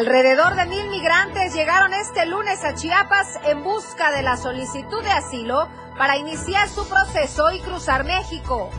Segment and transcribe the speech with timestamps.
[0.00, 5.10] Alrededor de mil migrantes llegaron este lunes a Chiapas en busca de la solicitud de
[5.10, 5.68] asilo
[5.98, 8.70] para iniciar su proceso y cruzar México.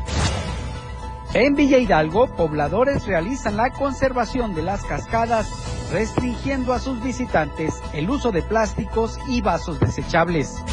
[1.35, 5.47] En Villa Hidalgo, pobladores realizan la conservación de las cascadas,
[5.91, 10.63] restringiendo a sus visitantes el uso de plásticos y vasos desechables.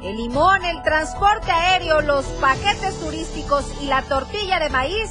[0.00, 5.10] El limón, el transporte aéreo, los paquetes turísticos y la tortilla de maíz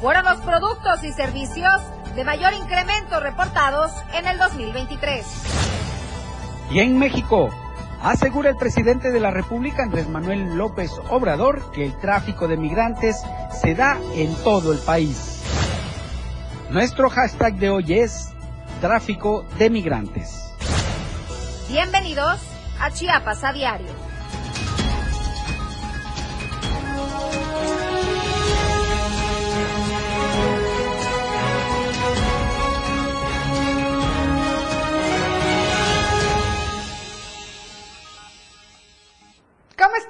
[0.00, 1.80] fueron los productos y servicios
[2.14, 5.26] de mayor incremento reportados en el 2023.
[6.70, 7.50] Y en México,
[8.02, 13.22] asegura el presidente de la República, Andrés Manuel López Obrador, que el tráfico de migrantes
[13.52, 15.42] se da en todo el país.
[16.70, 18.30] Nuestro hashtag de hoy es
[18.80, 20.52] tráfico de migrantes.
[21.68, 22.40] Bienvenidos
[22.80, 24.09] a Chiapas a diario.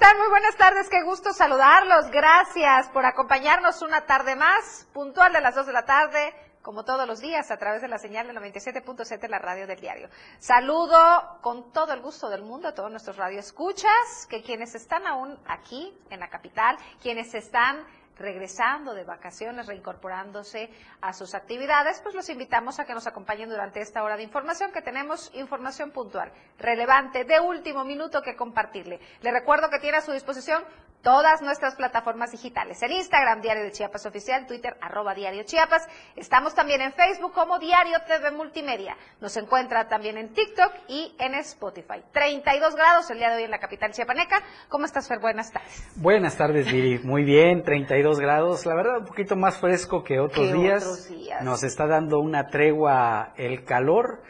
[0.01, 0.17] Están?
[0.17, 2.09] Muy buenas tardes, qué gusto saludarlos.
[2.09, 7.05] Gracias por acompañarnos una tarde más, puntual de las 2 de la tarde, como todos
[7.05, 10.09] los días, a través de la señal de 97.7, la radio del diario.
[10.39, 10.97] Saludo
[11.41, 15.95] con todo el gusto del mundo a todos nuestros radioescuchas, que quienes están aún aquí
[16.09, 17.85] en la capital, quienes están
[18.21, 20.69] regresando de vacaciones, reincorporándose
[21.01, 24.71] a sus actividades, pues los invitamos a que nos acompañen durante esta hora de información,
[24.71, 28.99] que tenemos información puntual, relevante, de último minuto que compartirle.
[29.21, 30.63] Le recuerdo que tiene a su disposición
[31.01, 32.81] todas nuestras plataformas digitales.
[32.83, 35.87] En Instagram, Diario de Chiapas Oficial, Twitter, arroba Diario Chiapas.
[36.15, 38.95] Estamos también en Facebook como Diario TV Multimedia.
[39.19, 42.03] Nos encuentra también en TikTok y en Spotify.
[42.11, 44.41] 32 grados el día de hoy en la capital chiapaneca.
[44.69, 45.19] ¿Cómo estás, Fer?
[45.19, 45.87] Buenas tardes.
[45.95, 46.99] Buenas tardes, Viri.
[46.99, 48.65] Muy bien, 32 grados.
[48.65, 50.83] La verdad, un poquito más fresco que otros, días.
[50.83, 51.43] otros días.
[51.43, 54.21] Nos está dando una tregua el calor.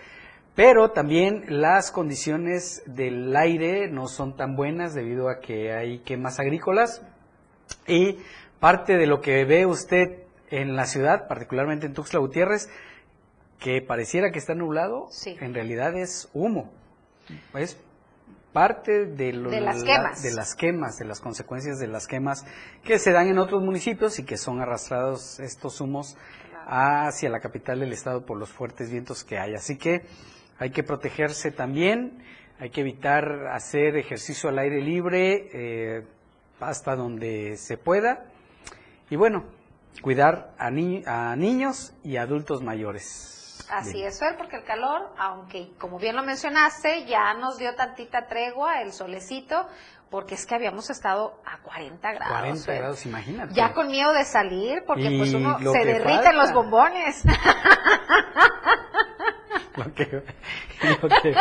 [0.64, 6.40] Pero también las condiciones del aire no son tan buenas debido a que hay quemas
[6.40, 7.02] agrícolas
[7.88, 8.20] y
[8.60, 10.20] parte de lo que ve usted
[10.52, 12.70] en la ciudad, particularmente en Tuxtla Gutiérrez,
[13.60, 15.36] que pareciera que está nublado, Sí.
[15.42, 16.70] en realidad es humo.
[17.56, 17.76] Es
[18.54, 22.46] parte de, lo- De las la- de las quemas, de las consecuencias de las quemas
[22.84, 26.18] que se dan en otros municipios y que son arrastrados estos humos
[26.68, 29.56] hacia la capital del estado por los fuertes vientos que hay.
[29.56, 30.04] Así que
[30.62, 32.24] hay que protegerse también,
[32.60, 36.06] hay que evitar hacer ejercicio al aire libre eh,
[36.60, 38.26] hasta donde se pueda
[39.10, 39.44] y bueno,
[40.04, 43.66] cuidar a, ni- a niños y adultos mayores.
[43.72, 44.08] Así Bien.
[44.10, 48.82] es, Fer, porque el calor, aunque como bien lo mencionaste, ya nos dio tantita tregua,
[48.82, 49.68] el solecito,
[50.10, 52.38] porque es que habíamos estado a 40 grados.
[52.38, 52.78] 40 Fer.
[52.80, 53.54] grados, imagínate.
[53.54, 56.34] Ya con miedo de salir, porque Y pues uno se derriten falta.
[56.34, 57.24] los bombones.
[59.78, 60.24] lo que,
[60.84, 61.36] y, lo que,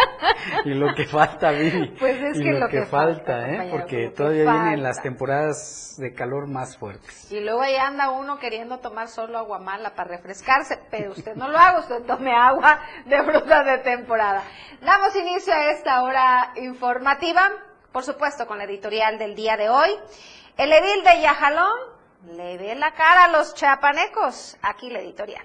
[0.64, 1.88] y lo que falta, Vivi.
[1.98, 3.68] Pues es y que lo, lo que, que falta, falta, ¿eh?
[3.70, 7.30] Porque todavía vienen las temporadas de calor más fuertes.
[7.30, 11.48] Y luego ahí anda uno queriendo tomar solo agua mala para refrescarse, pero usted no
[11.48, 14.42] lo haga, usted tome agua de fruta de temporada.
[14.80, 17.50] Damos inicio a esta hora informativa,
[17.92, 19.90] por supuesto con la editorial del día de hoy.
[20.56, 21.78] El edil de Yajalón
[22.36, 24.56] le ve la cara a los chapanecos.
[24.62, 25.44] Aquí la editorial.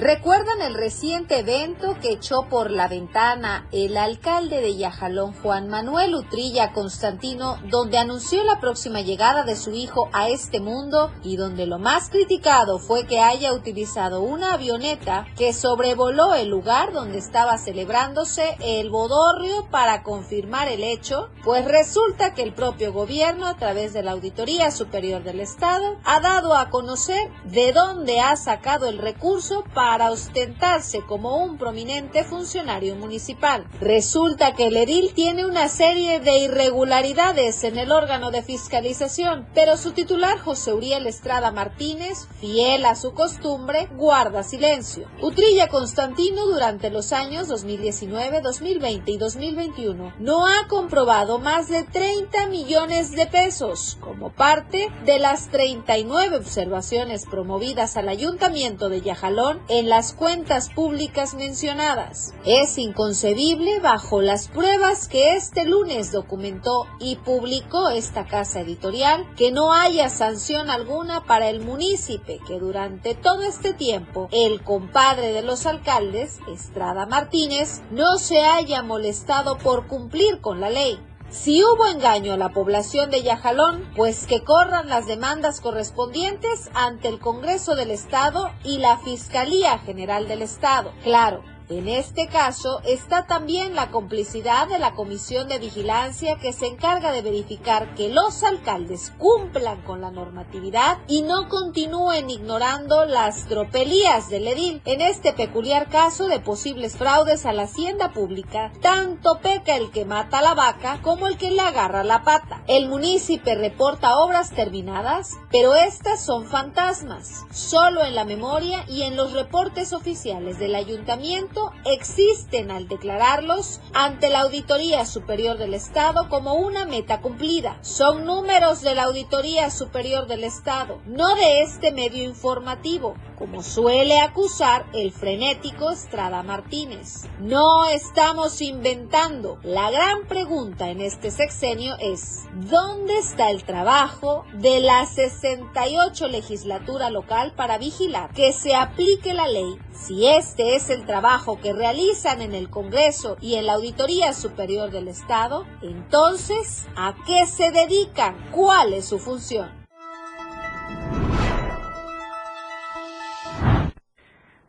[0.00, 6.14] ¿Recuerdan el reciente evento que echó por la ventana el alcalde de Yajalón, Juan Manuel
[6.14, 11.66] Utrilla Constantino, donde anunció la próxima llegada de su hijo a este mundo y donde
[11.66, 17.58] lo más criticado fue que haya utilizado una avioneta que sobrevoló el lugar donde estaba
[17.58, 21.28] celebrándose el bodorrio para confirmar el hecho?
[21.44, 26.20] Pues resulta que el propio gobierno, a través de la Auditoría Superior del Estado, ha
[26.20, 32.94] dado a conocer de dónde ha sacado el recurso para ostentarse como un prominente funcionario
[32.96, 33.66] municipal.
[33.80, 39.76] Resulta que el edil tiene una serie de irregularidades en el órgano de fiscalización, pero
[39.76, 45.08] su titular José Uriel Estrada Martínez, fiel a su costumbre, guarda silencio.
[45.20, 52.46] Utrilla Constantino durante los años 2019, 2020 y 2021 no ha comprobado más de 30
[52.46, 59.88] millones de pesos como parte de las 39 observaciones promovidas al ayuntamiento de Yajalón en
[59.88, 62.34] las cuentas públicas mencionadas.
[62.44, 69.52] Es inconcebible bajo las pruebas que este lunes documentó y publicó esta casa editorial que
[69.52, 75.42] no haya sanción alguna para el munícipe que durante todo este tiempo el compadre de
[75.42, 80.98] los alcaldes, Estrada Martínez, no se haya molestado por cumplir con la ley.
[81.30, 87.06] Si hubo engaño a la población de Yajalón, pues que corran las demandas correspondientes ante
[87.06, 90.92] el Congreso del Estado y la Fiscalía General del Estado.
[91.04, 96.66] Claro, en este caso está también la complicidad de la Comisión de Vigilancia que se
[96.66, 103.46] encarga de verificar que los alcaldes cumplan con la normatividad y no continúen ignorando las
[103.46, 104.82] tropelías del edil.
[104.84, 110.04] En este peculiar caso de posibles fraudes a la hacienda pública, tanto peca el que
[110.04, 112.64] mata a la vaca como el que le agarra la pata.
[112.66, 117.44] El municipio reporta obras terminadas, pero estas son fantasmas.
[117.52, 124.28] Solo en la memoria y en los reportes oficiales del ayuntamiento existen al declararlos ante
[124.28, 127.78] la Auditoría Superior del Estado como una meta cumplida.
[127.82, 134.20] Son números de la Auditoría Superior del Estado, no de este medio informativo, como suele
[134.20, 137.26] acusar el frenético Estrada Martínez.
[137.38, 139.58] No estamos inventando.
[139.62, 147.10] La gran pregunta en este sexenio es, ¿dónde está el trabajo de la 68 legislatura
[147.10, 149.78] local para vigilar que se aplique la ley?
[149.92, 154.90] Si este es el trabajo que realizan en el Congreso y en la Auditoría Superior
[154.90, 158.36] del Estado, entonces, ¿a qué se dedican?
[158.52, 159.70] ¿Cuál es su función?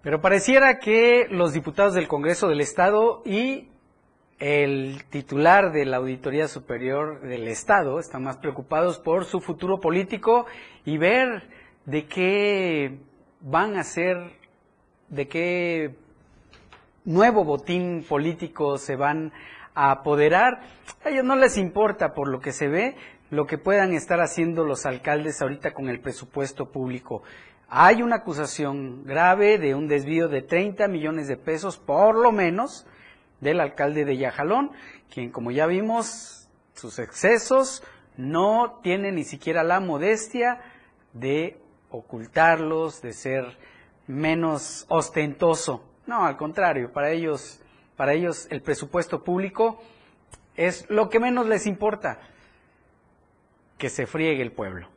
[0.01, 3.67] Pero pareciera que los diputados del Congreso del Estado y
[4.39, 10.47] el titular de la Auditoría Superior del Estado están más preocupados por su futuro político
[10.85, 11.47] y ver
[11.85, 12.97] de qué
[13.41, 14.17] van a ser,
[15.09, 15.95] de qué
[17.05, 19.31] nuevo botín político se van
[19.73, 20.61] a apoderar.
[21.03, 22.95] A ellos no les importa, por lo que se ve,
[23.29, 27.23] lo que puedan estar haciendo los alcaldes ahorita con el presupuesto público.
[27.69, 32.85] Hay una acusación grave de un desvío de 30 millones de pesos, por lo menos,
[33.39, 34.71] del alcalde de Yajalón,
[35.09, 37.83] quien, como ya vimos, sus excesos
[38.17, 40.59] no tiene ni siquiera la modestia
[41.13, 41.57] de
[41.89, 43.57] ocultarlos, de ser
[44.07, 45.90] menos ostentoso.
[46.07, 47.61] No, al contrario, para ellos,
[47.95, 49.81] para ellos el presupuesto público
[50.55, 52.19] es lo que menos les importa,
[53.77, 54.87] que se friegue el pueblo.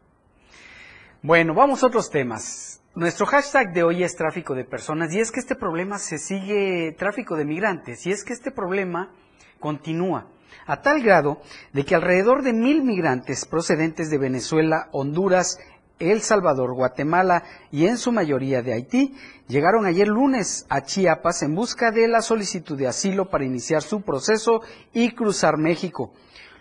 [1.22, 2.82] Bueno, vamos a otros temas.
[2.94, 6.92] Nuestro hashtag de hoy es tráfico de personas y es que este problema se sigue,
[6.92, 9.10] tráfico de migrantes, y es que este problema
[9.58, 10.28] continúa
[10.66, 11.40] a tal grado
[11.72, 15.58] de que alrededor de mil migrantes procedentes de Venezuela, Honduras
[15.98, 19.14] el Salvador, Guatemala y en su mayoría de Haití,
[19.48, 24.02] llegaron ayer lunes a Chiapas en busca de la solicitud de asilo para iniciar su
[24.02, 24.62] proceso
[24.92, 26.12] y cruzar México.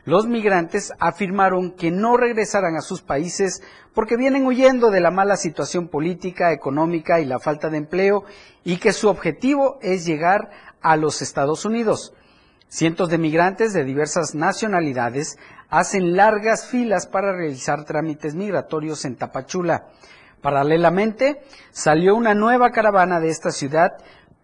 [0.05, 3.61] Los migrantes afirmaron que no regresarán a sus países
[3.93, 8.25] porque vienen huyendo de la mala situación política, económica y la falta de empleo
[8.65, 10.51] y que su objetivo es llegar
[10.81, 12.13] a los Estados Unidos.
[12.67, 15.37] Cientos de migrantes de diversas nacionalidades
[15.73, 19.87] hacen largas filas para realizar trámites migratorios en Tapachula.
[20.39, 21.41] Paralelamente,
[21.71, 23.93] salió una nueva caravana de esta ciudad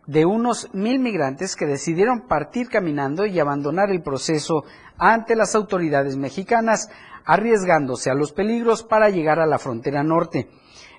[0.08, 4.64] de unos mil migrantes que decidieron partir caminando y abandonar el proceso
[4.98, 6.90] ante las autoridades mexicanas,
[7.26, 10.50] arriesgándose a los peligros para llegar a la frontera norte.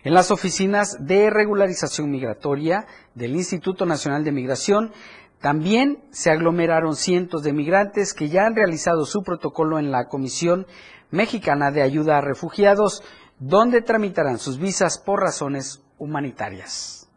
[0.05, 4.93] En las oficinas de regularización migratoria del Instituto Nacional de Migración
[5.41, 10.67] también se aglomeraron cientos de migrantes que ya han realizado su protocolo en la Comisión
[11.11, 13.03] Mexicana de Ayuda a Refugiados,
[13.39, 17.09] donde tramitarán sus visas por razones humanitarias.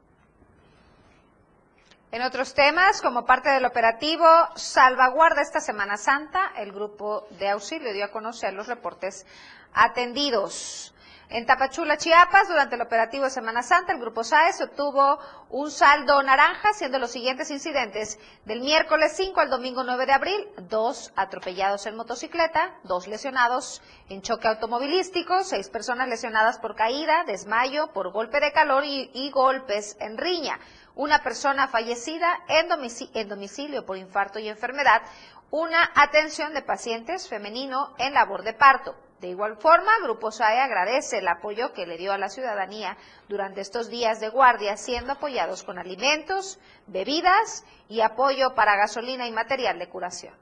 [2.13, 4.25] En otros temas, como parte del operativo
[4.55, 9.25] Salvaguarda esta Semana Santa, el grupo de auxilio dio a conocer los reportes
[9.73, 10.92] atendidos.
[11.33, 15.17] En Tapachula, Chiapas, durante el operativo de Semana Santa, el Grupo SAES obtuvo
[15.49, 18.19] un saldo naranja, siendo los siguientes incidentes.
[18.45, 24.21] Del miércoles 5 al domingo 9 de abril, dos atropellados en motocicleta, dos lesionados en
[24.21, 30.19] choque automovilístico, seis personas lesionadas por caída, desmayo, por golpe de calor y, golpes en
[30.19, 30.59] riña,
[30.93, 35.01] una persona fallecida en domicilio por infarto y enfermedad,
[35.49, 38.95] una atención de pacientes femenino en labor de parto.
[39.23, 42.97] De igual forma, Grupo SAE agradece el apoyo que le dio a la ciudadanía
[43.29, 49.31] durante estos días de guardia, siendo apoyados con alimentos, bebidas y apoyo para gasolina y
[49.31, 50.33] material de curación.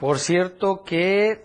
[0.00, 1.42] Por cierto que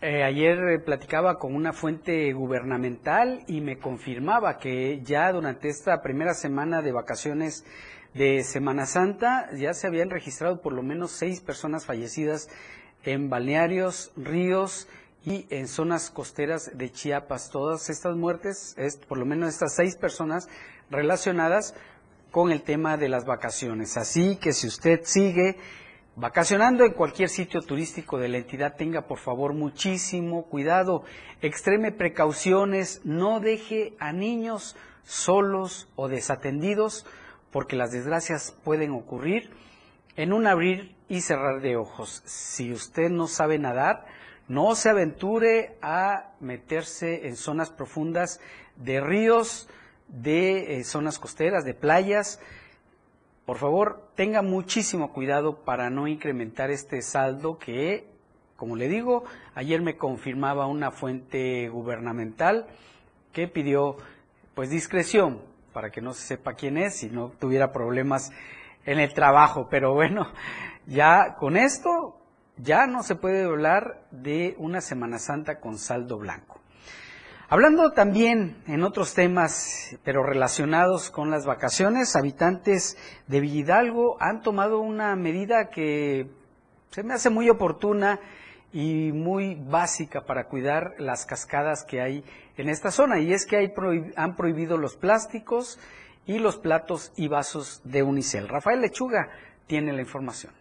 [0.00, 6.32] eh, ayer platicaba con una fuente gubernamental y me confirmaba que ya durante esta primera
[6.32, 7.66] semana de vacaciones
[8.14, 12.48] de Semana Santa ya se habían registrado por lo menos seis personas fallecidas
[13.04, 14.88] en balnearios, ríos
[15.24, 17.50] y en zonas costeras de Chiapas.
[17.50, 20.48] Todas estas muertes, es, por lo menos estas seis personas
[20.90, 21.74] relacionadas
[22.30, 23.96] con el tema de las vacaciones.
[23.96, 25.56] Así que si usted sigue
[26.16, 31.04] vacacionando en cualquier sitio turístico de la entidad, tenga por favor muchísimo cuidado,
[31.40, 37.06] extreme precauciones, no deje a niños solos o desatendidos,
[37.50, 39.50] porque las desgracias pueden ocurrir
[40.16, 42.22] en un abrir y cerrar de ojos.
[42.24, 44.06] Si usted no sabe nadar,
[44.50, 48.40] no se aventure a meterse en zonas profundas
[48.74, 49.68] de ríos,
[50.08, 52.40] de eh, zonas costeras, de playas.
[53.46, 58.08] Por favor, tenga muchísimo cuidado para no incrementar este saldo que,
[58.56, 59.22] como le digo,
[59.54, 62.66] ayer me confirmaba una fuente gubernamental
[63.32, 63.98] que pidió
[64.56, 65.42] pues discreción
[65.72, 68.32] para que no se sepa quién es y no tuviera problemas
[68.84, 69.68] en el trabajo.
[69.70, 70.26] Pero bueno,
[70.86, 72.19] ya con esto
[72.62, 76.60] ya no se puede hablar de una Semana Santa con saldo blanco.
[77.48, 84.80] Hablando también en otros temas, pero relacionados con las vacaciones, habitantes de Villidalgo han tomado
[84.80, 86.30] una medida que
[86.90, 88.20] se me hace muy oportuna
[88.72, 92.24] y muy básica para cuidar las cascadas que hay
[92.56, 93.72] en esta zona, y es que
[94.16, 95.80] han prohibido los plásticos
[96.26, 98.46] y los platos y vasos de unicel.
[98.46, 99.28] Rafael Lechuga
[99.66, 100.59] tiene la información.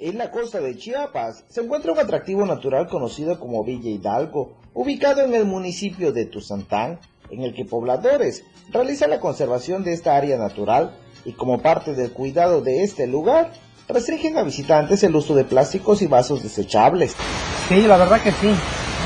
[0.00, 5.22] En la costa de Chiapas se encuentra un atractivo natural conocido como Villa Hidalgo, ubicado
[5.22, 7.00] en el municipio de Tuzantán,
[7.30, 12.12] en el que pobladores realizan la conservación de esta área natural y como parte del
[12.12, 13.50] cuidado de este lugar,
[13.88, 17.16] restringen a visitantes el uso de plásticos y vasos desechables.
[17.68, 18.54] Sí, la verdad que sí,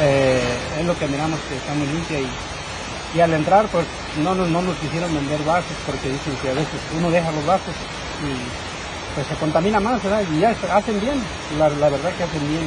[0.03, 0.43] eh,
[0.79, 3.87] es lo que miramos que está muy limpia y, al entrar pues
[4.23, 7.47] no, no, no nos quisieron vender vasos porque dicen que a veces uno deja los
[7.47, 7.75] vasos
[8.21, 8.72] y
[9.15, 10.23] pues se contamina más, ¿verdad?
[10.33, 11.23] Y ya hacen bien,
[11.59, 12.63] la, verdad que hacen bien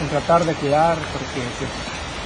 [0.00, 1.70] en, tratar de cuidar, porque pues,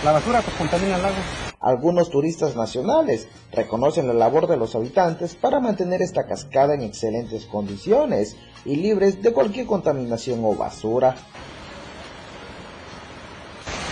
[0.04, 1.18] la basura pues, contamina el agua.
[1.60, 7.46] Algunos turistas nacionales reconocen la labor de los habitantes para mantener esta cascada en excelentes
[7.46, 11.16] condiciones y libres de cualquier contaminación o basura.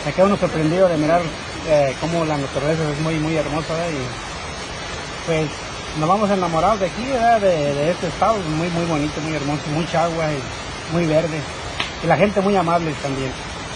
[0.06, 1.22] Me queda uno sorprendido de mirar
[1.68, 5.48] eh, cómo la naturaleza es muy muy hermosa y pues
[5.98, 10.26] nos vamos enamorados de aquí, De, este estado, muy, muy bonito, muy hermoso, mucha agua
[10.32, 11.40] y muy verde.
[12.02, 13.30] Y la gente muy amable también.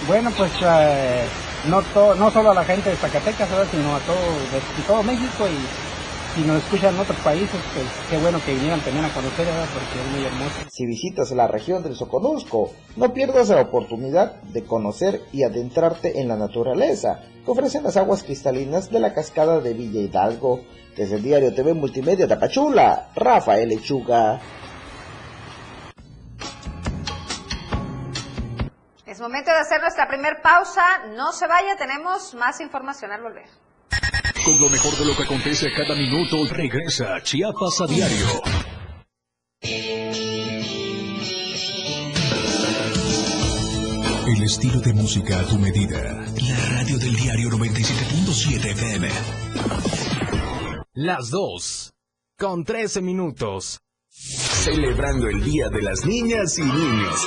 [0.07, 1.25] Bueno, pues eh,
[1.67, 1.83] no,
[2.15, 5.59] no solo a la gente de Zacatecas, sino a todo, de, todo México y
[6.35, 10.01] si nos escuchan en otros países, pues qué bueno que vinieran también a conocer, porque
[10.01, 10.57] es muy hermoso.
[10.71, 16.29] Si visitas la región del Soconusco, no pierdas la oportunidad de conocer y adentrarte en
[16.29, 20.61] la naturaleza que ofrecen las aguas cristalinas de la cascada de Villa Hidalgo,
[20.99, 24.41] desde el diario TV Multimedia Tapachula, Rafael Lechuga.
[29.07, 30.83] Es momento de hacer nuestra primera pausa.
[31.17, 33.47] No se vaya, tenemos más información al volver.
[34.45, 38.27] Con lo mejor de lo que acontece cada minuto, regresa Chiapas a diario.
[44.27, 46.25] El estilo de música a tu medida.
[46.49, 49.09] La radio del diario 97.7 FM.
[51.01, 51.93] Las dos,
[52.37, 53.79] con 13 minutos.
[54.11, 57.25] Celebrando el Día de las Niñas y Niños.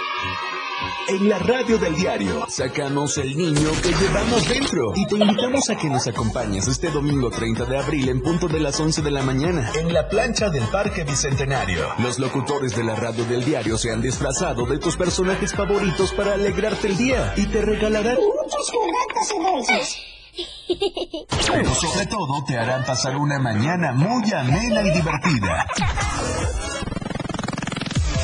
[1.07, 5.77] En la radio del diario sacamos el niño que llevamos dentro y te invitamos a
[5.77, 9.23] que nos acompañes este domingo 30 de abril en punto de las 11 de la
[9.23, 11.87] mañana en la plancha del Parque Bicentenario.
[11.99, 16.33] Los locutores de la radio del diario se han disfrazado de tus personajes favoritos para
[16.33, 20.20] alegrarte el día y te regalarán muchos juguetes y dulces.
[20.67, 25.67] Pero sobre todo te harán pasar una mañana muy amena y divertida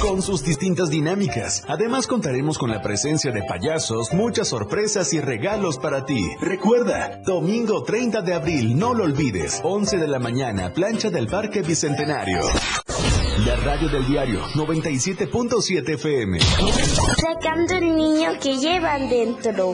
[0.02, 1.64] con sus distintas dinámicas.
[1.68, 6.30] Además contaremos con la presencia de payasos, muchas sorpresas y regalos para ti.
[6.40, 11.62] Recuerda, domingo 30 de abril, no lo olvides, 11 de la mañana, plancha del Parque
[11.62, 12.42] Bicentenario.
[13.46, 16.40] La radio del diario 97.7 FM.
[16.40, 19.74] Sacando el niño que llevan dentro.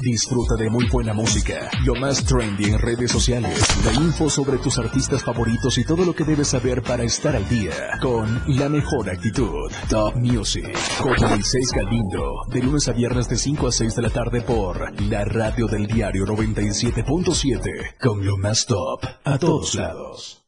[0.00, 4.78] Disfruta de muy buena música, lo más trendy en redes sociales, la info sobre tus
[4.78, 9.10] artistas favoritos y todo lo que debes saber para estar al día con la mejor
[9.10, 9.70] actitud.
[9.88, 10.70] Top Music
[11.02, 15.02] con Moisés Galindo, de lunes a viernes de 5 a 6 de la tarde por
[15.02, 20.44] la radio del diario 97.7 con lo más top a todos lados.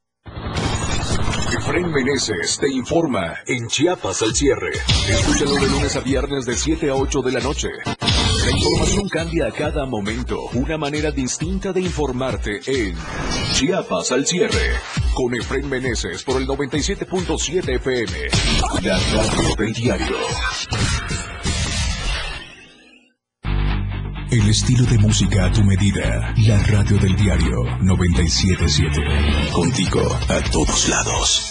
[1.53, 4.71] Efraín Meneses te informa en Chiapas al cierre.
[5.09, 7.69] Escúchalo de lunes a viernes de 7 a 8 de la noche.
[8.51, 10.37] La información cambia a cada momento.
[10.55, 12.97] Una manera distinta de informarte en
[13.53, 14.73] Chiapas al cierre.
[15.15, 18.13] Con Efraín Meneses por el 97.7 FM.
[18.83, 20.17] La radio del diario.
[24.33, 26.35] El estilo de música a tu medida.
[26.39, 29.53] La radio del diario 977.
[29.53, 31.51] Contigo a todos lados.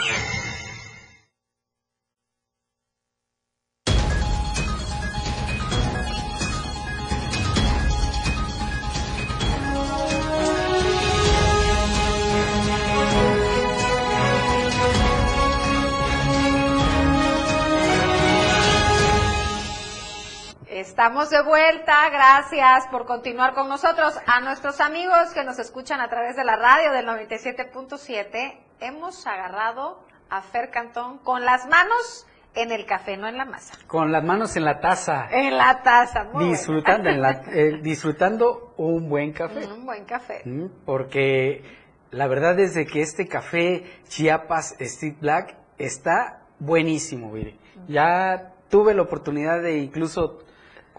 [21.01, 24.13] Estamos de vuelta, gracias por continuar con nosotros.
[24.27, 30.05] A nuestros amigos que nos escuchan a través de la radio del 97.7, hemos agarrado
[30.29, 33.79] a Fer Cantón con las manos en el café, no en la masa.
[33.87, 35.27] Con las manos en la taza.
[35.31, 39.65] En la taza, muy disfrutando, en la, eh, disfrutando un buen café.
[39.65, 40.43] Un buen café.
[40.45, 41.63] Mm, porque
[42.11, 47.57] la verdad es de que este café Chiapas Street Black está buenísimo, mire.
[47.87, 50.43] Ya tuve la oportunidad de incluso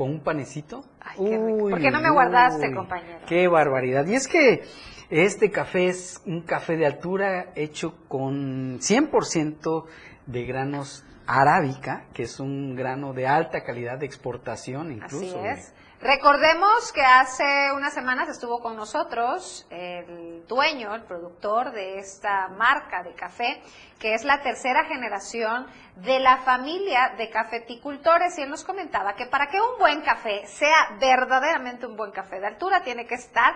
[0.02, 0.82] con un panecito.
[1.00, 1.70] Ay, qué rico.
[1.70, 3.20] ¿Por qué no me guardaste, compañero?
[3.24, 4.04] Qué barbaridad.
[4.06, 4.64] Y es que
[5.10, 9.84] este café es un café de altura hecho con 100%
[10.26, 15.38] de granos arábica, que es un grano de alta calidad de exportación incluso.
[15.38, 15.72] Así es.
[16.00, 23.04] Recordemos que hace unas semanas estuvo con nosotros el dueño, el productor de esta marca
[23.04, 23.62] de café,
[24.00, 28.38] que es la tercera generación de la familia de cafeticultores.
[28.38, 32.40] Y él nos comentaba que para que un buen café sea verdaderamente un buen café
[32.40, 33.54] de altura, tiene que estar,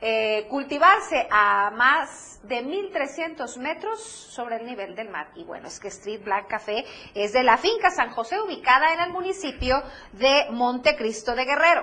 [0.00, 5.28] eh, cultivarse a más de 1300 metros sobre el nivel del mar.
[5.34, 9.00] Y bueno, es que Street Black Café es de la finca San José, ubicada en
[9.00, 11.82] el municipio de Montecristo de Guerrero.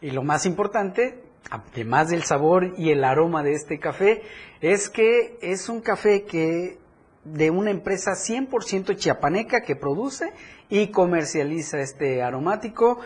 [0.00, 4.22] Y lo más importante, además del sabor y el aroma de este café,
[4.60, 6.78] es que es un café que
[7.32, 10.32] de una empresa 100% chiapaneca que produce
[10.68, 13.00] y comercializa este aromático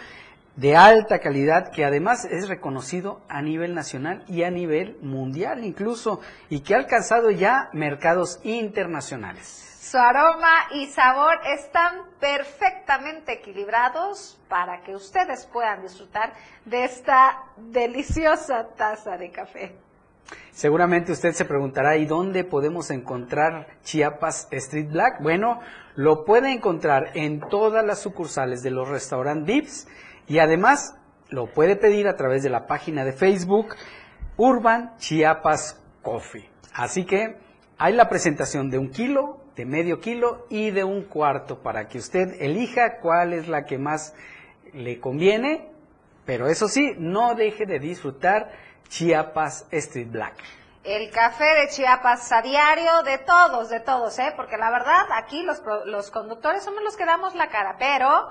[0.57, 6.21] de alta calidad que además es reconocido a nivel nacional y a nivel mundial incluso
[6.51, 9.69] y que ha alcanzado ya mercados internacionales.
[9.81, 18.69] Su aroma y sabor están perfectamente equilibrados para que ustedes puedan disfrutar de esta deliciosa
[18.77, 19.89] taza de café.
[20.53, 25.23] Seguramente usted se preguntará, ¿y dónde podemos encontrar Chiapas Street Black?
[25.23, 25.61] Bueno,
[25.95, 29.88] lo puede encontrar en todas las sucursales de los restaurantes Vips
[30.27, 30.97] y además
[31.31, 33.75] lo puede pedir a través de la página de Facebook
[34.37, 36.49] Urban Chiapas Coffee.
[36.75, 37.37] Así que
[37.79, 41.99] hay la presentación de un kilo, de medio kilo y de un cuarto para que
[41.99, 44.14] usted elija cuál es la que más
[44.73, 45.71] le conviene,
[46.25, 48.53] pero eso sí, no deje de disfrutar
[48.90, 50.35] Chiapas Street Black.
[50.83, 54.33] El café de Chiapas a diario, de todos, de todos, ¿eh?
[54.37, 58.31] Porque la verdad, aquí los, los conductores somos los que damos la cara, pero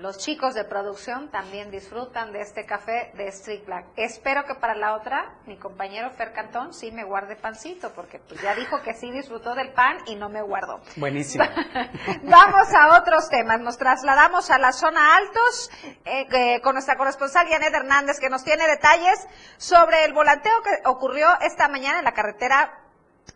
[0.00, 3.84] los chicos de producción también disfrutan de este café de Street Black.
[3.96, 8.40] Espero que para la otra, mi compañero Fer Cantón sí me guarde pancito, porque pues
[8.40, 10.80] ya dijo que sí disfrutó del pan y no me guardó.
[10.96, 11.44] Buenísimo.
[12.22, 13.60] Vamos a otros temas.
[13.60, 15.70] Nos trasladamos a la zona altos
[16.06, 21.28] eh, con nuestra corresponsal Janet Hernández, que nos tiene detalles sobre el volanteo que ocurrió
[21.42, 22.72] esta mañana en la carretera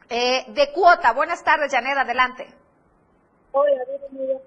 [0.09, 1.13] eh, de Cuota.
[1.13, 2.49] Buenas tardes, Janet, adelante.
[3.53, 4.44] Hola, tardes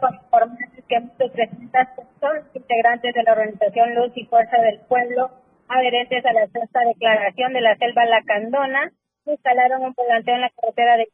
[0.00, 4.80] con informantes que más de 300 personas integrantes de la organización Luz y Fuerza del
[4.80, 5.30] Pueblo,
[5.68, 8.92] adherentes a la sexta declaración de la selva Lacandona,
[9.24, 11.08] instalaron un volanteo en la carretera de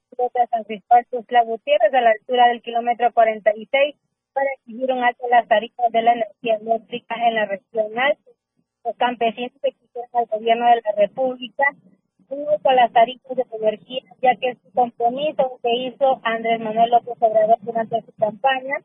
[0.51, 3.97] San Cristóbal Tuzla Gutiérrez a la altura del kilómetro 46
[4.33, 8.31] para exigir un alto en las tarifas de la energía eléctrica en la región alta.
[8.85, 11.65] Los campesinos exigieron al gobierno de la República
[12.29, 17.17] con las tarifas de energía, ya que es un compromiso que hizo Andrés Manuel López
[17.21, 18.77] Obrador durante su campaña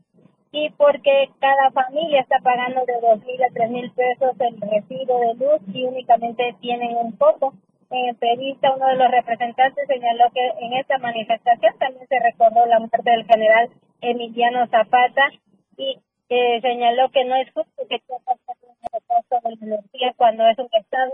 [0.51, 5.19] y porque cada familia está pagando de dos mil a tres mil pesos el recibo
[5.19, 7.53] de luz y únicamente tienen un poco.
[7.89, 12.79] En entrevista, uno de los representantes señaló que en esta manifestación también se recordó la
[12.79, 13.69] muerte del general
[14.01, 15.29] Emiliano Zapata
[15.77, 15.99] y
[16.29, 20.47] eh, señaló que no es justo que Chiapas tenga un costo de la energía cuando
[20.47, 21.11] es un estado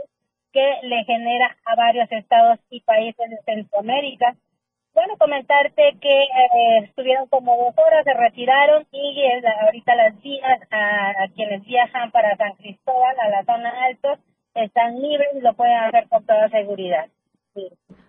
[0.57, 4.35] que le genera a varios estados y países de Centroamérica.
[4.91, 10.59] Bueno, comentarte que eh, estuvieron como dos horas, se retiraron y eh, ahorita las vías
[10.71, 14.17] a, quienes viajan para San Cristóbal, a la zona alto,
[14.55, 17.05] están libres y lo pueden hacer con toda seguridad.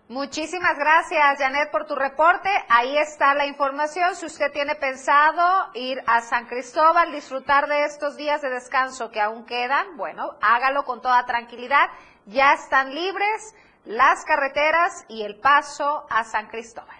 [0.07, 2.49] Muchísimas gracias, Janet, por tu reporte.
[2.67, 4.15] Ahí está la información.
[4.15, 9.21] Si usted tiene pensado ir a San Cristóbal, disfrutar de estos días de descanso que
[9.21, 11.89] aún quedan, bueno, hágalo con toda tranquilidad.
[12.31, 16.95] Ya están libres las carreteras y el paso a San Cristóbal.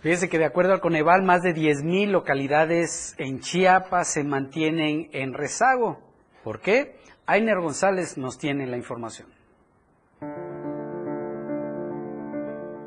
[0.00, 5.32] Fíjese que de acuerdo al Coneval, más de 10.000 localidades en Chiapas se mantienen en
[5.32, 6.00] rezago.
[6.44, 6.98] ¿Por qué?
[7.24, 9.28] Ainer González nos tiene la información.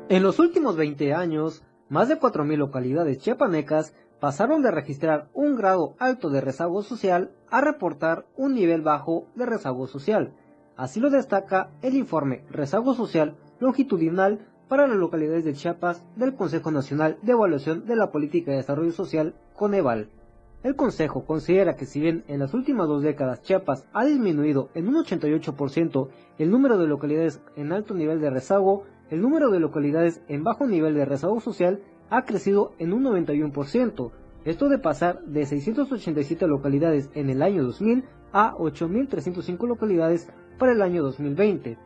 [0.08, 5.96] En los últimos 20 años, más de 4.000 localidades chiapanecas pasaron de registrar un grado
[5.98, 10.32] alto de rezago social a reportar un nivel bajo de rezago social.
[10.82, 16.72] Así lo destaca el informe Rezago Social Longitudinal para las localidades de Chiapas del Consejo
[16.72, 20.08] Nacional de Evaluación de la Política de Desarrollo Social, Coneval.
[20.64, 24.88] El Consejo considera que si bien en las últimas dos décadas Chiapas ha disminuido en
[24.88, 30.20] un 88% el número de localidades en alto nivel de rezago, el número de localidades
[30.26, 34.10] en bajo nivel de rezago social ha crecido en un 91%,
[34.44, 40.82] esto de pasar de 687 localidades en el año 2000 a 8.305 localidades para el
[40.82, 41.78] año 2020.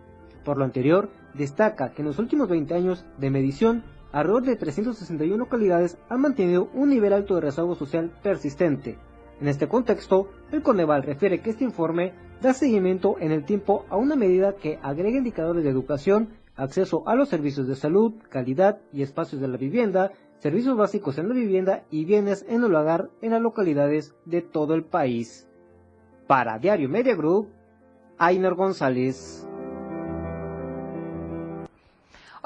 [0.45, 5.37] Por lo anterior, destaca que en los últimos 20 años de medición, alrededor de 361
[5.37, 8.99] localidades han mantenido un nivel alto de rezago social persistente.
[9.41, 13.97] En este contexto, el Coneval refiere que este informe da seguimiento en el tiempo a
[13.97, 19.03] una medida que agrega indicadores de educación, acceso a los servicios de salud, calidad y
[19.03, 23.33] espacios de la vivienda, servicios básicos en la vivienda y bienes en el hogar en
[23.33, 25.49] las localidades de todo el país.
[26.27, 27.49] Para Diario Media Group,
[28.19, 29.47] Ainer González.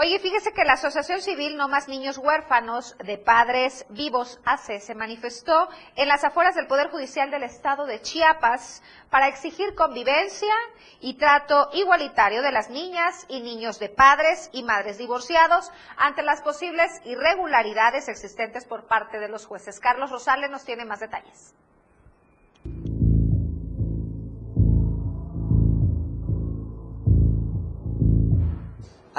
[0.02, 4.94] Oye, fíjese que la Asociación Civil No Más Niños Huérfanos de Padres Vivos ACE se
[4.94, 10.54] manifestó en las afueras del Poder Judicial del Estado de Chiapas para exigir convivencia
[11.00, 16.40] y trato igualitario de las niñas y niños de padres y madres divorciados ante las
[16.40, 19.80] posibles irregularidades existentes por parte de los jueces.
[19.80, 21.54] Carlos Rosales nos tiene más detalles.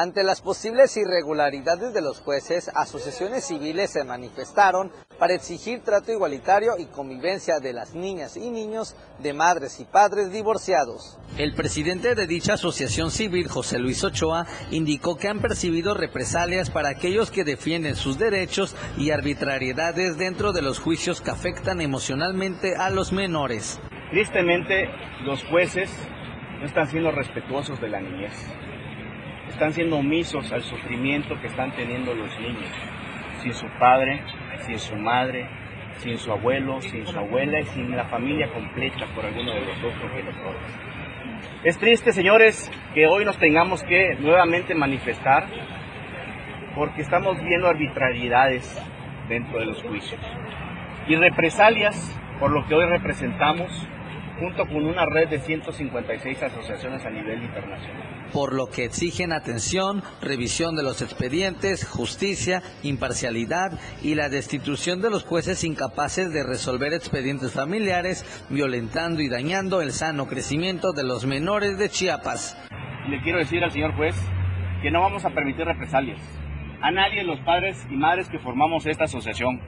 [0.02, 6.72] Ante las posibles irregularidades de los jueces, asociaciones civiles se manifestaron para exigir trato igualitario
[6.80, 11.20] y convivencia de las niñas y niños de madres y padres divorciados.
[11.38, 16.90] El presidente de dicha asociación civil, José Luis Ochoa, indicó que han percibido represalias para
[16.90, 22.90] aquellos que defienden sus derechos y arbitrariedades dentro de los juicios que afectan emocionalmente a
[22.90, 23.80] los menores.
[24.10, 24.90] Tristemente,
[25.26, 25.92] los jueces
[26.60, 28.34] no están siendo respetuosos de la niñez
[29.52, 32.72] están siendo omisos al sufrimiento que están teniendo los niños,
[33.42, 34.22] sin su padre,
[34.66, 35.48] sin su madre,
[35.98, 39.82] sin su abuelo, sin su abuela y sin la familia completa por alguno de los
[39.82, 40.62] dos progenitores.
[41.64, 45.48] Es triste, señores, que hoy nos tengamos que nuevamente manifestar
[46.76, 48.82] porque estamos viendo arbitrariedades
[49.28, 50.22] dentro de los juicios
[51.08, 53.88] y represalias por lo que hoy representamos
[54.41, 58.25] junto con una red de 156 asociaciones a nivel internacional.
[58.34, 65.12] Por lo que exigen atención, revisión de los expedientes, justicia, imparcialidad y la destitución de
[65.12, 71.27] los jueces incapaces de resolver expedientes familiares, violentando y dañando el sano crecimiento de los
[71.27, 72.58] menores de Chiapas.
[73.10, 74.15] Le quiero decir al señor juez
[74.82, 76.19] que no vamos a permitir represalias.
[76.82, 79.62] A nadie, los padres y madres que formamos esta asociación.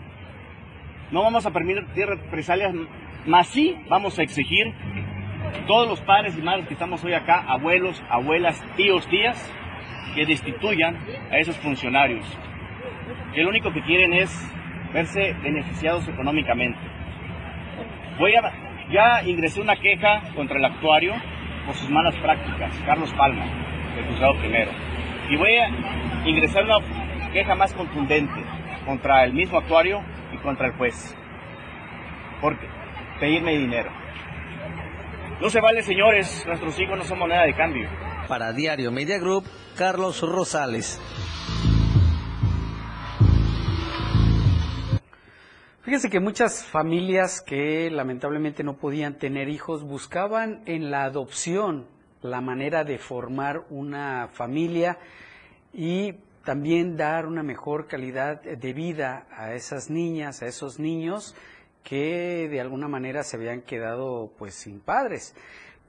[1.11, 2.73] No vamos a permitir represalias
[3.25, 4.73] más sí vamos a exigir
[5.67, 9.51] todos los padres y madres que estamos hoy acá, abuelos, abuelas, tíos, tías,
[10.15, 10.97] que destituyan
[11.31, 12.25] a esos funcionarios,
[13.33, 14.29] que lo único que quieren es
[14.93, 16.79] verse beneficiados económicamente.
[18.19, 18.41] Voy a,
[18.91, 21.13] ya ingresé una queja contra el actuario
[21.65, 23.45] por sus malas prácticas, Carlos Palma,
[23.95, 24.71] del juzgado primero.
[25.29, 25.69] Y voy a
[26.25, 26.79] ingresar una
[27.31, 28.43] queja más contundente
[28.85, 30.01] contra el mismo actuario
[30.33, 31.17] y contra el juez.
[32.41, 32.67] Porque
[33.23, 33.89] pedirme dinero.
[35.39, 37.87] No se vale, señores, nuestros hijos no son moneda de cambio.
[38.27, 39.45] Para Diario Media Group,
[39.77, 40.99] Carlos Rosales.
[45.83, 51.87] Fíjese que muchas familias que lamentablemente no podían tener hijos buscaban en la adopción
[52.21, 54.97] la manera de formar una familia
[55.71, 61.37] y también dar una mejor calidad de vida a esas niñas, a esos niños
[61.83, 65.35] que de alguna manera se habían quedado pues sin padres.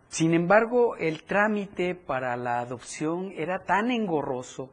[0.09, 4.70] Sin embargo, el trámite para la adopción era tan engorroso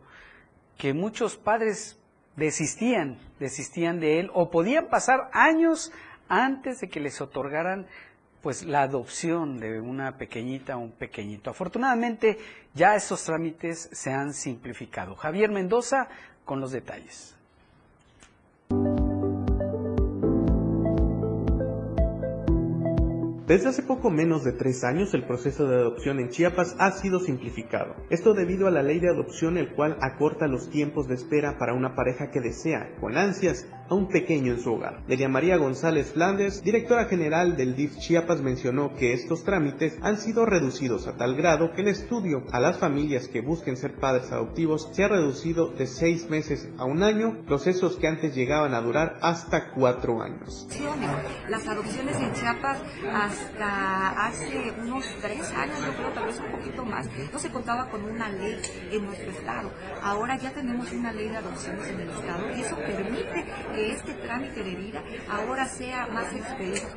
[0.78, 2.00] que muchos padres
[2.36, 5.92] desistían, desistían de él o podían pasar años
[6.28, 7.88] antes de que les otorgaran
[8.42, 11.52] pues la adopción de una pequeñita o un pequeñito.
[11.52, 12.40] Afortunadamente
[12.74, 15.16] ya esos trámites se han simplificado.
[15.16, 16.08] Javier Mendoza
[16.46, 17.38] con los detalles.
[23.52, 27.20] Desde hace poco menos de tres años el proceso de adopción en Chiapas ha sido
[27.20, 27.98] simplificado.
[28.10, 31.74] Esto debido a la ley de adopción el cual acorta los tiempos de espera para
[31.74, 35.06] una pareja que desea, con ansias, a un pequeño en su hogar.
[35.06, 40.46] Delia María González Flandes, directora general del DIF Chiapas, mencionó que estos trámites han sido
[40.46, 44.90] reducidos a tal grado que el estudio a las familias que busquen ser padres adoptivos
[44.94, 49.18] se ha reducido de seis meses a un año, procesos que antes llegaban a durar
[49.22, 50.70] hasta cuatro años.
[51.50, 52.80] Las adopciones en Chiapas
[53.60, 58.04] hace unos tres años, yo creo tal vez un poquito más, no se contaba con
[58.04, 58.60] una ley
[58.92, 59.72] en nuestro estado.
[60.02, 64.14] Ahora ya tenemos una ley de adopciones en el estado y eso permite que este
[64.14, 66.88] trámite de vida ahora sea más expedito.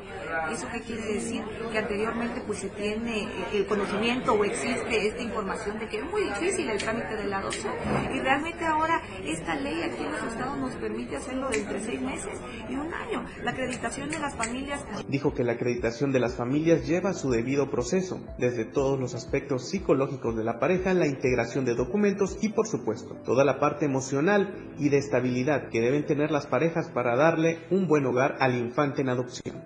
[0.51, 1.43] ¿Eso qué quiere decir?
[1.71, 6.03] Que anteriormente pues se tiene eh, el conocimiento o existe esta información de que es
[6.05, 7.73] muy difícil el trámite de la adopción
[8.13, 12.39] y realmente ahora esta ley aquí en nuestro estado nos permite hacerlo entre seis meses
[12.69, 13.25] y un año.
[13.43, 14.83] La acreditación de las familias...
[15.07, 19.69] Dijo que la acreditación de las familias lleva su debido proceso, desde todos los aspectos
[19.69, 24.73] psicológicos de la pareja, la integración de documentos y por supuesto toda la parte emocional
[24.77, 29.01] y de estabilidad que deben tener las parejas para darle un buen hogar al infante
[29.01, 29.63] en adopción.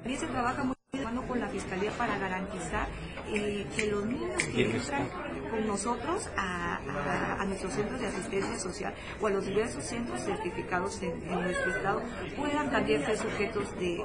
[1.27, 2.87] Con la Fiscalía para garantizar
[3.31, 5.07] eh, que los niños que entran
[5.49, 6.79] con nosotros a,
[7.45, 12.01] nuestros centros de asistencia social o a los diversos centros certificados en, nuestro estado
[12.37, 13.99] puedan también ser sujetos de,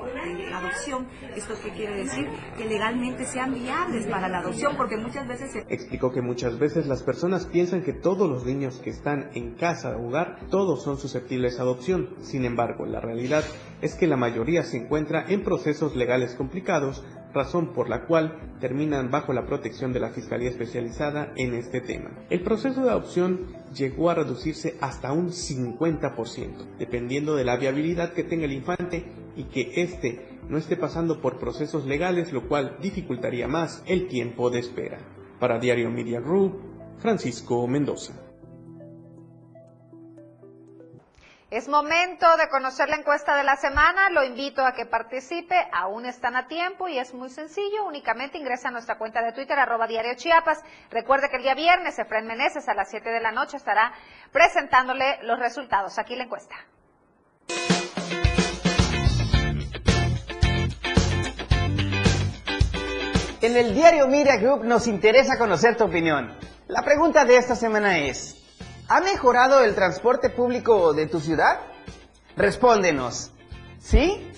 [0.54, 1.06] adopción.
[1.36, 2.28] ¿Esto qué quiere decir?
[2.56, 5.64] Que legalmente sean viables para la adopción, porque muchas veces...
[5.68, 9.96] Explicó que muchas veces las personas piensan que todos los niños que están en casa
[9.96, 12.14] o hogar, todos son susceptibles a adopción.
[12.22, 13.44] Sin embargo, la realidad
[13.82, 17.04] es que la mayoría se encuentra en procesos legales complicados
[17.34, 22.10] razón por la cual terminan bajo la protección de la Fiscalía Especializada en este tema.
[22.30, 28.24] El proceso de adopción llegó a reducirse hasta un 50%, dependiendo de la viabilidad que
[28.24, 29.04] tenga el infante
[29.36, 34.50] y que éste no esté pasando por procesos legales, lo cual dificultaría más el tiempo
[34.50, 34.98] de espera.
[35.40, 36.60] Para Diario Media Group,
[36.98, 38.33] Francisco Mendoza.
[41.54, 44.10] Es momento de conocer la encuesta de la semana.
[44.10, 45.54] Lo invito a que participe.
[45.70, 47.86] Aún están a tiempo y es muy sencillo.
[47.86, 50.64] Únicamente ingresa a nuestra cuenta de Twitter, arroba diario Chiapas.
[50.90, 53.92] Recuerde que el día viernes, Efraín Meneses a las 7 de la noche estará
[54.32, 55.96] presentándole los resultados.
[56.00, 56.56] Aquí la encuesta.
[63.42, 66.36] En el diario Media Group nos interesa conocer tu opinión.
[66.66, 68.43] La pregunta de esta semana es,
[68.86, 71.60] ¿Ha mejorado el transporte público de tu ciudad?
[72.36, 73.30] Respóndenos.
[73.78, 74.30] ¿Sí?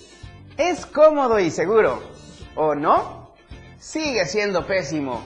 [0.55, 2.01] ¿Es cómodo y seguro?
[2.55, 3.33] ¿O no?
[3.77, 5.21] Sigue siendo pésimo.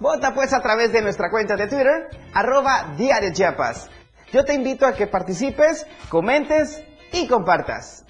[0.00, 3.90] Vota pues a través de nuestra cuenta de Twitter, arroba Diario Chiapas.
[4.32, 6.82] Yo te invito a que participes, comentes
[7.12, 8.01] y compartas.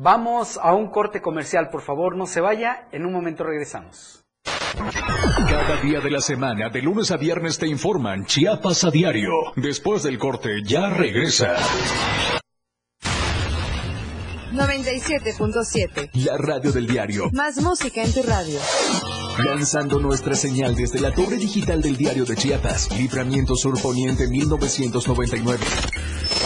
[0.00, 4.24] Vamos a un corte comercial, por favor, no se vaya, en un momento regresamos.
[4.72, 9.32] Cada día de la semana, de lunes a viernes, te informan Chiapas a diario.
[9.56, 11.56] Después del corte, ya regresa.
[14.52, 16.10] 97.7.
[16.24, 17.28] La radio del diario.
[17.32, 18.60] Más música en tu radio.
[19.44, 25.58] Lanzando nuestra señal desde la torre digital del diario de Chiapas, Libramiento Sur Poniente 1999.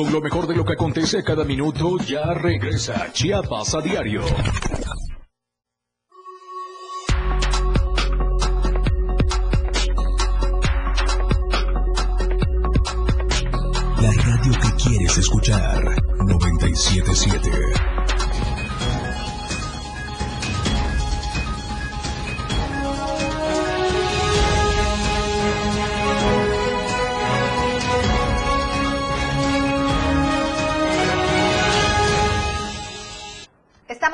[0.00, 4.22] Con lo mejor de lo que acontece cada minuto, ya regresa Chiapas a diario.
[13.98, 15.84] La radio que quieres escuchar,
[16.16, 17.99] 977.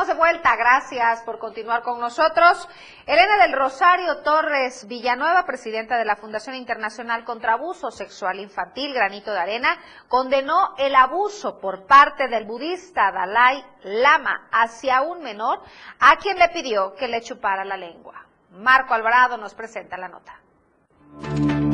[0.07, 2.69] De vuelta, gracias por continuar con nosotros.
[3.07, 9.33] Elena del Rosario Torres Villanueva, presidenta de la Fundación Internacional contra Abuso Sexual Infantil Granito
[9.33, 15.61] de Arena, condenó el abuso por parte del budista Dalai Lama hacia un menor
[15.99, 18.25] a quien le pidió que le chupara la lengua.
[18.53, 21.66] Marco Alvarado nos presenta la nota.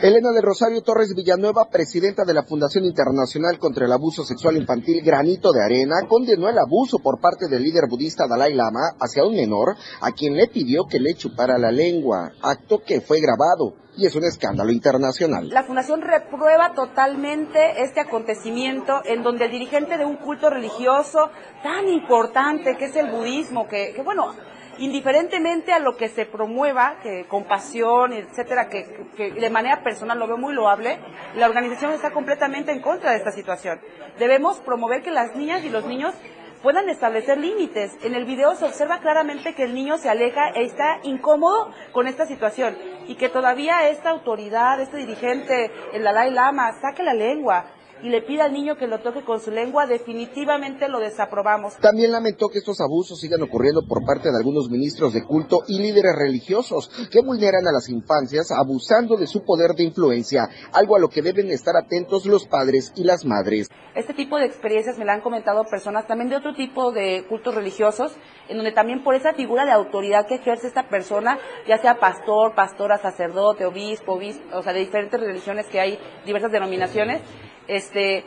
[0.00, 5.02] Elena del Rosario Torres Villanueva, presidenta de la Fundación Internacional contra el Abuso Sexual Infantil
[5.02, 9.34] Granito de Arena, condenó el abuso por parte del líder budista Dalai Lama hacia un
[9.34, 14.06] menor a quien le pidió que le chupara la lengua, acto que fue grabado y
[14.06, 15.48] es un escándalo internacional.
[15.48, 21.28] La Fundación reprueba totalmente este acontecimiento en donde el dirigente de un culto religioso
[21.64, 24.32] tan importante que es el budismo, que, que bueno,
[24.78, 30.26] indiferentemente a lo que se promueva, que compasión, etcétera, que, que, de manera personal lo
[30.26, 30.98] veo muy loable,
[31.36, 33.80] la organización está completamente en contra de esta situación.
[34.18, 36.14] Debemos promover que las niñas y los niños
[36.62, 37.96] puedan establecer límites.
[38.02, 42.06] En el video se observa claramente que el niño se aleja e está incómodo con
[42.06, 47.66] esta situación y que todavía esta autoridad, este dirigente, el Dalai Lama, saque la lengua
[48.02, 51.76] y le pida al niño que lo toque con su lengua, definitivamente lo desaprobamos.
[51.76, 55.78] También lamentó que estos abusos sigan ocurriendo por parte de algunos ministros de culto y
[55.78, 60.98] líderes religiosos que vulneran a las infancias abusando de su poder de influencia, algo a
[60.98, 63.68] lo que deben estar atentos los padres y las madres.
[63.94, 67.54] Este tipo de experiencias me la han comentado personas también de otro tipo de cultos
[67.54, 68.12] religiosos,
[68.48, 72.54] en donde también por esa figura de autoridad que ejerce esta persona, ya sea pastor,
[72.54, 77.22] pastora, sacerdote, obispo, obispo, o sea, de diferentes religiones que hay, diversas denominaciones,
[77.68, 78.24] este,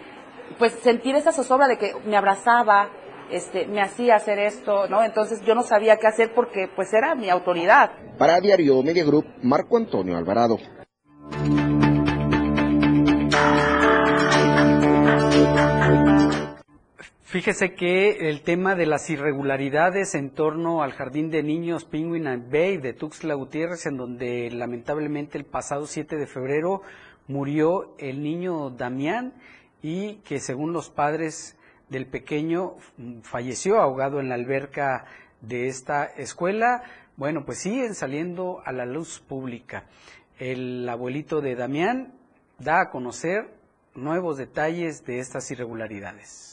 [0.58, 2.90] pues sentir esa zozobra de que me abrazaba,
[3.32, 5.04] este, me hacía hacer esto, ¿no?
[5.04, 7.92] Entonces yo no sabía qué hacer porque pues era mi autoridad.
[8.18, 10.58] Para Diario Media Group, Marco Antonio Alvarado.
[17.32, 22.52] Fíjese que el tema de las irregularidades en torno al jardín de niños Penguin and
[22.52, 26.82] Bay de Tuxtla Gutiérrez, en donde lamentablemente el pasado 7 de febrero
[27.32, 29.34] murió el niño Damián
[29.82, 31.58] y que según los padres
[31.90, 32.76] del pequeño
[33.24, 35.06] falleció ahogado en la alberca
[35.42, 36.84] de esta escuela.
[37.18, 39.86] Bueno, pues siguen saliendo a la luz pública.
[40.40, 42.14] El abuelito de Damián
[42.60, 43.54] da a conocer
[43.96, 46.51] nuevos detalles de estas irregularidades.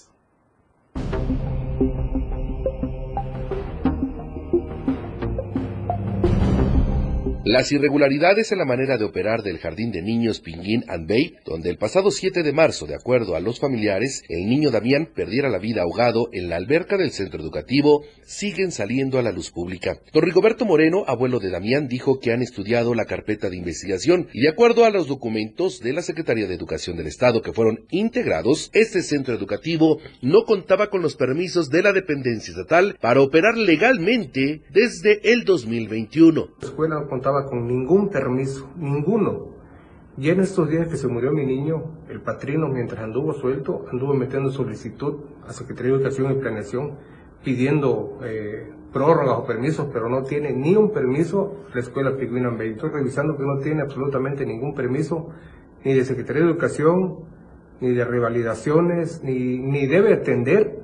[7.51, 11.71] Las irregularidades en la manera de operar del jardín de niños Pinguín and Bay, donde
[11.71, 15.59] el pasado 7 de marzo, de acuerdo a los familiares, el niño Damián perdiera la
[15.59, 19.99] vida ahogado en la alberca del centro educativo, siguen saliendo a la luz pública.
[20.13, 24.43] Don Rigoberto Moreno, abuelo de Damián, dijo que han estudiado la carpeta de investigación y
[24.43, 28.69] de acuerdo a los documentos de la Secretaría de Educación del Estado que fueron integrados,
[28.75, 34.61] este centro educativo no contaba con los permisos de la dependencia estatal para operar legalmente
[34.69, 36.47] desde el 2021.
[36.61, 37.09] La escuela no
[37.47, 39.49] con ningún permiso, ninguno.
[40.17, 44.15] Y en estos días que se murió mi niño, el patrino, mientras anduvo suelto, anduvo
[44.15, 46.93] metiendo solicitud a Secretaría de Educación y Planeación
[47.45, 52.71] pidiendo eh, prórrogas o permisos, pero no tiene ni un permiso la escuela Piguina Bay.
[52.71, 55.31] Estoy revisando que no tiene absolutamente ningún permiso
[55.85, 57.21] ni de Secretaría de Educación,
[57.81, 60.81] ni de revalidaciones, ni, ni debe atender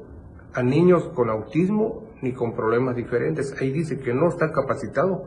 [0.52, 3.54] a niños con autismo ni con problemas diferentes.
[3.60, 5.26] Ahí dice que no está capacitado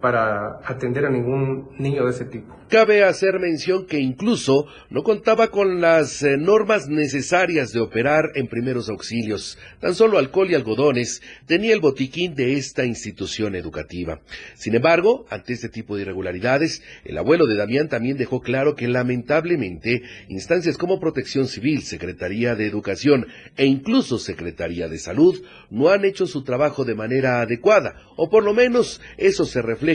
[0.00, 2.56] para atender a ningún niño de ese tipo.
[2.68, 8.46] Cabe hacer mención que incluso no contaba con las eh, normas necesarias de operar en
[8.46, 9.58] primeros auxilios.
[9.80, 14.20] Tan solo alcohol y algodones tenía el botiquín de esta institución educativa.
[14.54, 18.86] Sin embargo, ante este tipo de irregularidades, el abuelo de Damián también dejó claro que
[18.86, 23.26] lamentablemente instancias como Protección Civil, Secretaría de Educación
[23.56, 28.44] e incluso Secretaría de Salud no han hecho su trabajo de manera adecuada, o por
[28.44, 29.87] lo menos eso se refleja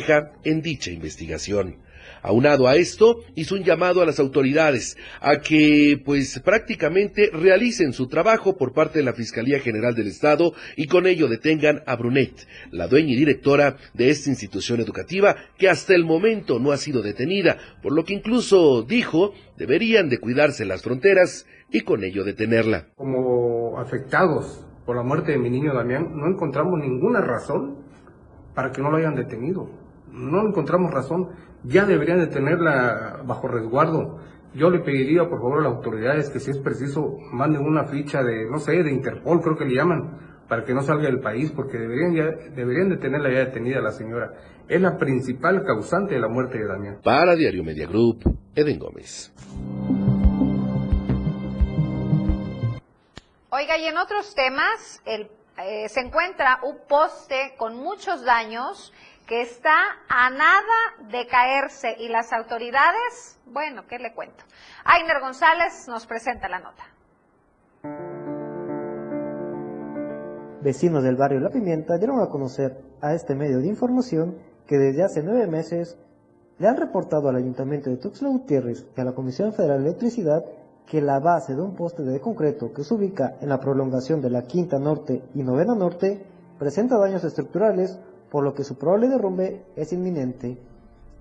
[0.44, 1.78] en dicha investigación.
[2.22, 8.08] Aunado a esto, hizo un llamado a las autoridades a que, pues, prácticamente realicen su
[8.08, 12.48] trabajo por parte de la Fiscalía General del Estado y con ello detengan a Brunet,
[12.72, 17.02] la dueña y directora de esta institución educativa, que hasta el momento no ha sido
[17.02, 22.88] detenida, por lo que incluso dijo deberían de cuidarse las fronteras y con ello detenerla.
[22.96, 27.84] Como afectados por la muerte de mi niño Damián, no encontramos ninguna razón
[28.56, 29.83] para que no lo hayan detenido.
[30.14, 31.30] No encontramos razón
[31.64, 34.20] ya deberían de tenerla bajo resguardo.
[34.54, 38.22] Yo le pediría, por favor, a las autoridades que si es preciso manden una ficha
[38.22, 41.52] de, no sé, de Interpol, creo que le llaman, para que no salga del país,
[41.52, 44.34] porque deberían, ya, deberían de tenerla ya detenida la señora.
[44.68, 47.00] Es la principal causante de la muerte de Damián.
[47.04, 49.34] Para Diario Media Group, Eden Gómez.
[53.50, 58.94] Oiga, y en otros temas, el, eh, se encuentra un poste con muchos daños
[59.42, 59.76] está
[60.10, 64.44] a nada de caerse y las autoridades, bueno, ¿qué le cuento?
[64.86, 66.84] Ainer González nos presenta la nota.
[70.62, 75.04] Vecinos del barrio La Pimienta dieron a conocer a este medio de información que desde
[75.04, 75.98] hace nueve meses
[76.60, 80.46] le han reportado al Ayuntamiento de Tuxtla Gutiérrez y a la Comisión Federal de Electricidad
[80.86, 84.30] que la base de un poste de concreto que se ubica en la prolongación de
[84.30, 86.26] la Quinta Norte y Novena Norte
[86.60, 88.00] presenta daños estructurales
[88.34, 90.58] por lo que su probable derrumbe es inminente.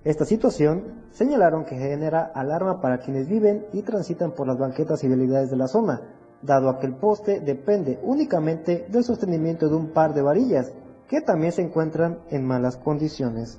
[0.03, 5.09] Esta situación señalaron que genera alarma para quienes viven y transitan por las banquetas y
[5.09, 10.15] vialidades de la zona, dado que el poste depende únicamente del sostenimiento de un par
[10.15, 10.73] de varillas,
[11.07, 13.59] que también se encuentran en malas condiciones.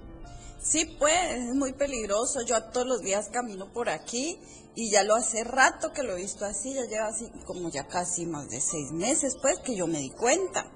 [0.60, 2.39] Sí, pues, es muy peligroso.
[2.47, 4.39] Yo todos los días camino por aquí
[4.74, 7.86] y ya lo hace rato que lo he visto así, ya lleva así como ya
[7.86, 10.72] casi más de seis meses, pues, que yo me di cuenta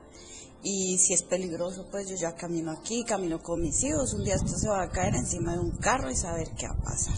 [0.63, 4.35] y si es peligroso, pues yo ya camino aquí, camino con mis hijos, un día
[4.35, 7.15] esto se va a caer encima de un carro y saber qué va a pasar.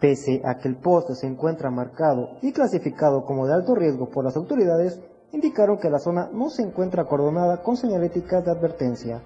[0.00, 4.24] Pese a que el poste se encuentra marcado y clasificado como de alto riesgo por
[4.24, 5.00] las autoridades,
[5.32, 9.22] indicaron que la zona no se encuentra acordonada con señaléticas de advertencia.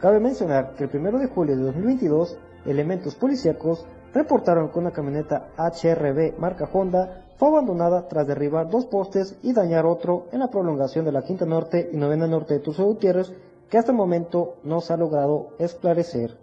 [0.00, 5.48] Cabe mencionar que el 1 de julio de 2022, elementos policíacos reportaron que una camioneta
[5.58, 11.04] HRB marca Honda fue abandonada tras derribar dos postes y dañar otro en la prolongación
[11.04, 13.32] de la Quinta Norte y Novena Norte de Tuzo Gutiérrez,
[13.68, 16.38] que hasta el momento no se ha logrado esclarecer.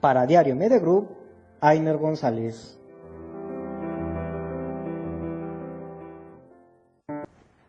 [0.00, 1.08] Para Diario Media Group,
[1.60, 2.78] Ainer González.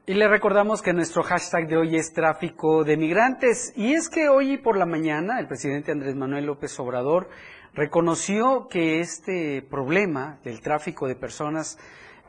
[0.05, 3.73] Y le recordamos que nuestro hashtag de hoy es tráfico de migrantes.
[3.75, 7.29] Y es que hoy por la mañana el presidente Andrés Manuel López Obrador
[7.73, 11.77] reconoció que este problema del tráfico de personas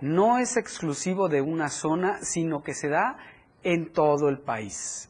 [0.01, 3.16] no es exclusivo de una zona, sino que se da
[3.62, 5.09] en todo el país.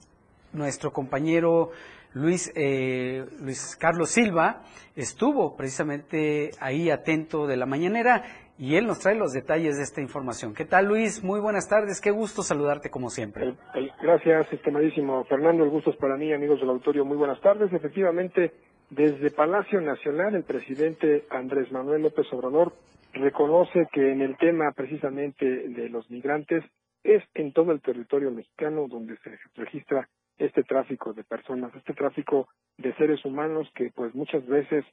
[0.53, 1.70] Nuestro compañero
[2.12, 4.62] Luis, eh, Luis Carlos Silva
[4.97, 8.24] estuvo precisamente ahí atento de la mañanera
[8.59, 10.53] y él nos trae los detalles de esta información.
[10.53, 11.22] ¿Qué tal Luis?
[11.22, 13.55] Muy buenas tardes, qué gusto saludarte como siempre.
[14.03, 17.72] Gracias, estimadísimo Fernando, el gusto es para mí, amigos del auditorio, muy buenas tardes.
[17.72, 18.53] Efectivamente,
[18.91, 22.72] desde Palacio Nacional, el presidente Andrés Manuel López Obrador
[23.13, 26.65] reconoce que en el tema precisamente de los migrantes
[27.03, 30.09] es en todo el territorio mexicano donde se registra
[30.39, 32.49] este tráfico de personas, este tráfico
[32.79, 34.85] de seres humanos que pues muchas veces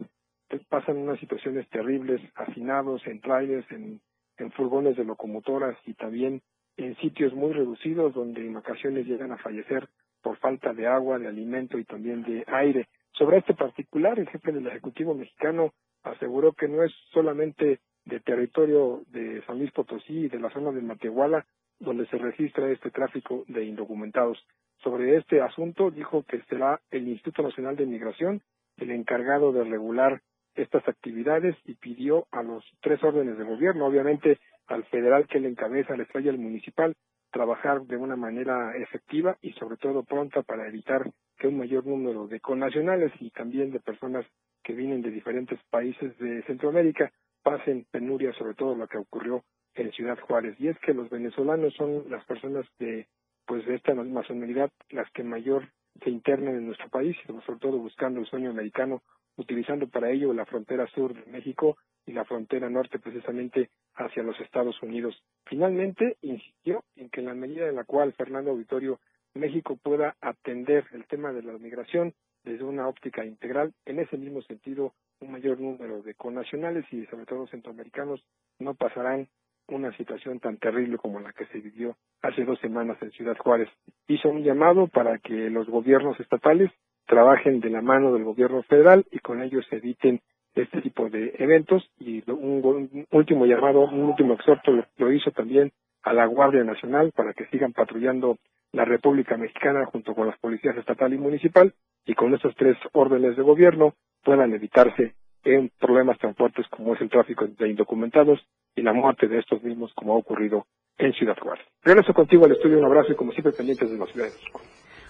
[0.70, 4.00] pasan unas situaciones terribles, hacinados en trailers, en,
[4.38, 6.42] en furgones de locomotoras y también
[6.78, 9.88] en sitios muy reducidos donde en ocasiones llegan a fallecer
[10.22, 12.88] por falta de agua, de alimento y también de aire.
[13.12, 19.04] Sobre este particular, el jefe del Ejecutivo mexicano aseguró que no es solamente de territorio
[19.12, 21.46] de San Luis Potosí y de la zona de Matehuala
[21.80, 24.44] donde se registra este tráfico de indocumentados.
[24.84, 28.42] Sobre este asunto dijo que será el Instituto Nacional de Migración
[28.78, 30.22] el encargado de regular
[30.56, 35.50] estas actividades y pidió a los tres órdenes de gobierno, obviamente al federal que le
[35.50, 36.96] encabeza, al estatal y al municipal,
[37.32, 42.28] trabajar de una manera efectiva y sobre todo pronta para evitar que un mayor número
[42.28, 44.26] de connacionales y también de personas
[44.64, 47.12] que vienen de diferentes países de Centroamérica
[47.48, 49.42] pasen penuria, sobre todo lo que ocurrió
[49.74, 50.60] en Ciudad Juárez.
[50.60, 53.08] Y es que los venezolanos son las personas de
[53.46, 55.70] pues de esta nacionalidad las que mayor
[56.04, 59.02] se internan en nuestro país, sobre todo buscando el sueño americano,
[59.38, 64.38] utilizando para ello la frontera sur de México y la frontera norte precisamente hacia los
[64.42, 65.16] Estados Unidos.
[65.46, 69.00] Finalmente, insistió en que en la medida en la cual Fernando Auditorio
[69.36, 74.42] México pueda atender el tema de la migración desde una óptica integral, en ese mismo
[74.42, 78.24] sentido, un mayor número de connacionales y sobre todo centroamericanos
[78.60, 79.28] no pasarán
[79.68, 83.70] una situación tan terrible como la que se vivió hace dos semanas en Ciudad Juárez.
[84.08, 86.72] Hizo un llamado para que los gobiernos estatales
[87.06, 90.22] trabajen de la mano del gobierno federal y con ellos eviten
[90.56, 95.72] este tipo de eventos y un, último llamado, un último exhorto lo, hizo también
[96.04, 98.38] a la Guardia Nacional para que sigan patrullando
[98.72, 101.74] la República Mexicana junto con las policías estatal y municipal
[102.06, 103.94] y con estos tres órdenes de gobierno
[104.24, 108.40] puedan evitarse en problemas tan fuertes como es el tráfico de indocumentados
[108.76, 110.66] y la muerte de estos mismos como ha ocurrido
[110.98, 111.66] en Ciudad Juárez.
[111.84, 114.62] Regreso contigo al estudio, un abrazo y como siempre pendientes de la Ciudad de México.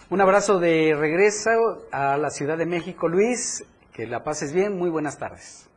[0.09, 1.49] Un abrazo de regreso
[1.91, 3.65] a la Ciudad de México, Luis.
[3.93, 4.77] Que la pases bien.
[4.77, 5.69] Muy buenas tardes.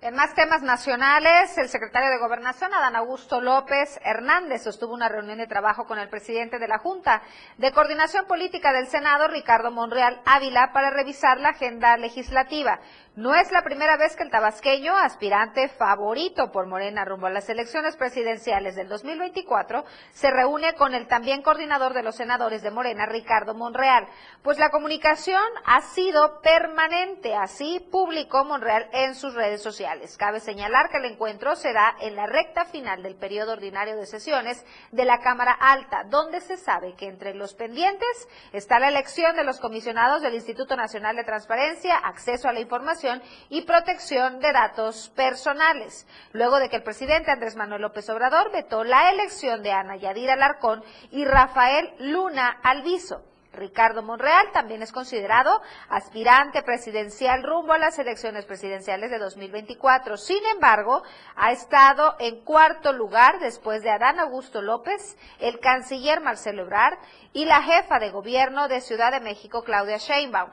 [0.00, 5.38] En más temas nacionales, el secretario de Gobernación, Adán Augusto López Hernández, sostuvo una reunión
[5.38, 7.20] de trabajo con el presidente de la Junta
[7.56, 12.78] de Coordinación Política del Senado, Ricardo Monreal Ávila, para revisar la agenda legislativa.
[13.18, 17.48] No es la primera vez que el tabasqueño, aspirante favorito por Morena rumbo a las
[17.48, 23.06] elecciones presidenciales del 2024, se reúne con el también coordinador de los senadores de Morena,
[23.06, 24.06] Ricardo Monreal,
[24.44, 30.16] pues la comunicación ha sido permanente, así publicó Monreal en sus redes sociales.
[30.16, 34.64] Cabe señalar que el encuentro será en la recta final del periodo ordinario de sesiones
[34.92, 39.42] de la Cámara Alta, donde se sabe que entre los pendientes está la elección de
[39.42, 43.07] los comisionados del Instituto Nacional de Transparencia, acceso a la información,
[43.48, 48.84] y protección de datos personales, luego de que el presidente Andrés Manuel López Obrador vetó
[48.84, 53.22] la elección de Ana Yadira Alarcón y Rafael Luna Alviso.
[53.58, 60.16] Ricardo Monreal también es considerado aspirante presidencial rumbo a las elecciones presidenciales de 2024.
[60.16, 61.02] Sin embargo,
[61.36, 66.98] ha estado en cuarto lugar después de Adán Augusto López, el canciller Marcelo Ebrard
[67.32, 70.50] y la jefa de gobierno de Ciudad de México, Claudia Sheinbaum.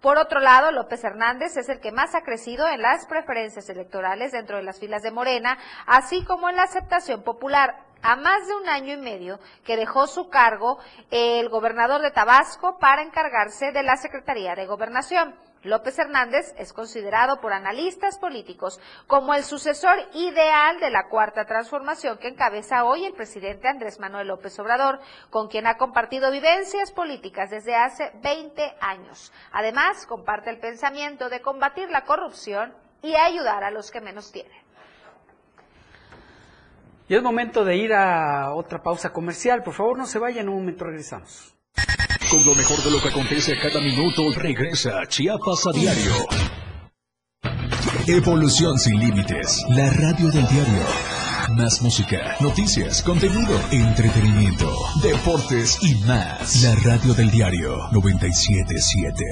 [0.00, 4.30] Por otro lado, López Hernández es el que más ha crecido en las preferencias electorales
[4.30, 7.84] dentro de las filas de Morena, así como en la aceptación popular.
[8.00, 10.78] A más de un año y medio que dejó su cargo
[11.10, 15.34] el gobernador de Tabasco para encargarse de la Secretaría de Gobernación.
[15.64, 22.18] López Hernández es considerado por analistas políticos como el sucesor ideal de la cuarta transformación
[22.18, 25.00] que encabeza hoy el presidente Andrés Manuel López Obrador,
[25.30, 29.32] con quien ha compartido vivencias políticas desde hace 20 años.
[29.52, 34.68] Además, comparte el pensamiento de combatir la corrupción y ayudar a los que menos tienen.
[37.08, 39.62] Y es momento de ir a otra pausa comercial.
[39.62, 41.57] Por favor, no se vayan, en un momento regresamos.
[42.30, 46.12] Con lo mejor de lo que acontece cada minuto, regresa Chiapas a diario.
[48.06, 50.84] Evolución sin límites, la radio del diario.
[51.56, 54.70] Más música, noticias, contenido, entretenimiento,
[55.02, 56.62] deportes y más.
[56.62, 59.24] La radio del diario 977.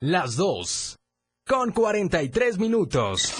[0.00, 0.96] Las dos.
[1.46, 3.32] Con 43 minutos.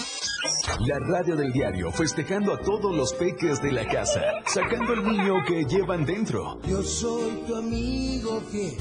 [0.65, 5.35] La radio del diario festejando a todos los peques de la casa, sacando el niño
[5.47, 6.59] que llevan dentro.
[6.67, 8.73] Yo soy tu amigo fiel.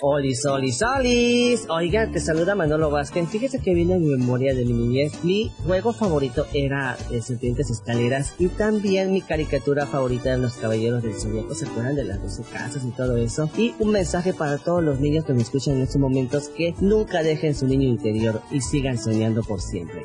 [0.00, 1.66] Olis, olis, olis.
[1.68, 3.28] Oiga, te saluda Manolo Vázquez.
[3.28, 5.24] Fíjese que viene mi memoria de mi niñez.
[5.24, 11.02] Mi juego favorito era de Serpientes Escaleras y también mi caricatura favorita de los Caballeros
[11.02, 11.52] del Zodíaco.
[11.54, 13.50] ¿Se acuerdan de las 12 casas y todo eso?
[13.56, 17.24] Y un mensaje para todos los niños que me escuchan en estos momentos que nunca
[17.24, 20.04] dejen su niño interior y sigan soñando por siempre.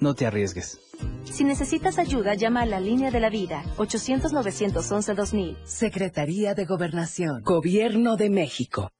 [0.00, 0.80] No te arriesgues.
[1.24, 5.56] Si necesitas ayuda, llama a la línea de la vida, 800-911-2000.
[5.64, 8.90] Secretaría de Gobernación, Gobierno de México.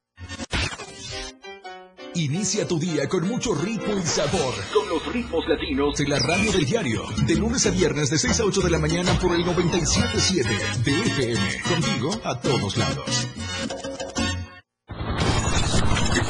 [2.15, 4.55] Inicia tu día con mucho ritmo y sabor.
[4.73, 7.03] Con los ritmos latinos de la radio del diario.
[7.27, 10.93] De lunes a viernes de 6 a 8 de la mañana por el 97.7 de
[10.93, 11.63] FM.
[11.69, 13.29] Contigo a todos lados.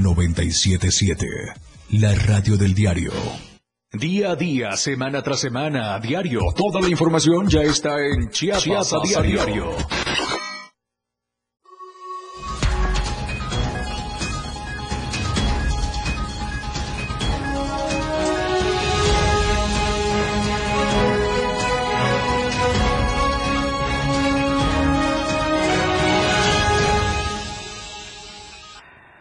[0.00, 1.26] 977.
[1.90, 3.12] La radio del diario.
[3.92, 6.40] Día a día, semana tras semana, a diario.
[6.56, 9.74] Toda la información ya está en Chiapas, Chiapas a diario.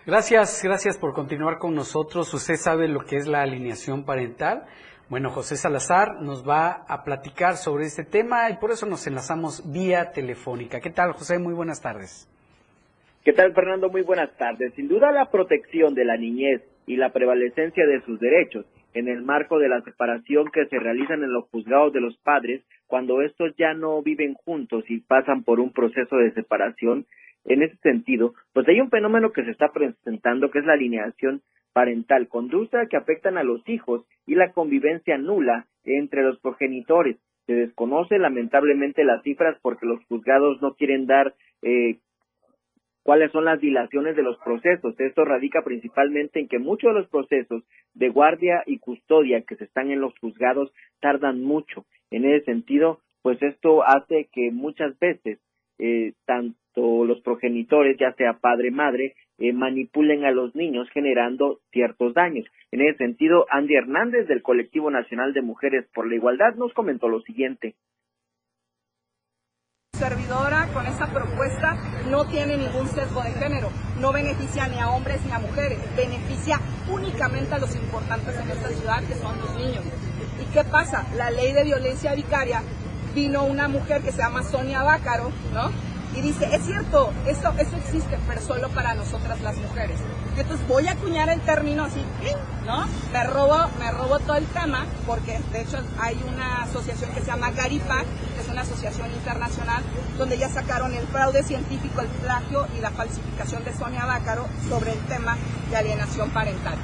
[0.09, 2.33] Gracias, gracias por continuar con nosotros.
[2.33, 4.63] Usted sabe lo que es la alineación parental.
[5.07, 9.71] Bueno, José Salazar nos va a platicar sobre este tema y por eso nos enlazamos
[9.71, 10.79] vía telefónica.
[10.79, 11.37] ¿Qué tal, José?
[11.37, 12.27] Muy buenas tardes.
[13.23, 13.91] ¿Qué tal, Fernando?
[13.91, 14.73] Muy buenas tardes.
[14.73, 19.21] Sin duda, la protección de la niñez y la prevalecencia de sus derechos en el
[19.21, 23.55] marco de la separación que se realizan en los juzgados de los padres cuando estos
[23.59, 27.05] ya no viven juntos y pasan por un proceso de separación.
[27.49, 31.41] En ese sentido, pues hay un fenómeno que se está presentando que es la alineación
[31.73, 37.17] parental, conducta que afectan a los hijos y la convivencia nula entre los progenitores.
[37.47, 41.33] Se desconoce lamentablemente las cifras porque los juzgados no quieren dar
[41.63, 41.97] eh,
[43.01, 44.93] cuáles son las dilaciones de los procesos.
[44.99, 47.63] Esto radica principalmente en que muchos de los procesos
[47.95, 50.71] de guardia y custodia que se están en los juzgados
[51.01, 51.85] tardan mucho.
[52.11, 55.39] En ese sentido, pues esto hace que muchas veces
[55.79, 62.13] eh, tanto los progenitores, ya sea padre madre, eh, manipulen a los niños generando ciertos
[62.13, 62.45] daños.
[62.71, 67.09] En ese sentido, Andy Hernández del Colectivo Nacional de Mujeres por la Igualdad nos comentó
[67.09, 67.75] lo siguiente.
[69.99, 71.75] servidora con esta propuesta
[72.09, 73.69] no tiene ningún sesgo de género,
[73.99, 76.57] no beneficia ni a hombres ni a mujeres, beneficia
[76.89, 79.83] únicamente a los importantes en esta ciudad que son los niños.
[80.41, 81.05] ¿Y qué pasa?
[81.17, 82.61] La ley de violencia vicaria
[83.13, 85.71] vino una mujer que se llama Sonia Bácaro, ¿no?
[86.15, 89.99] Y dice, es cierto, esto, esto existe, pero solo para nosotras las mujeres.
[90.35, 92.03] Entonces voy a acuñar el término así,
[92.65, 92.87] ¿no?
[93.13, 97.27] Me robo, me robo todo el tema, porque de hecho hay una asociación que se
[97.27, 98.05] llama Garipac,
[98.35, 99.83] que es una asociación internacional,
[100.17, 104.93] donde ya sacaron el fraude científico, el plagio y la falsificación de Sonia Bácaro sobre
[104.93, 105.37] el tema
[105.69, 106.75] de alienación parental.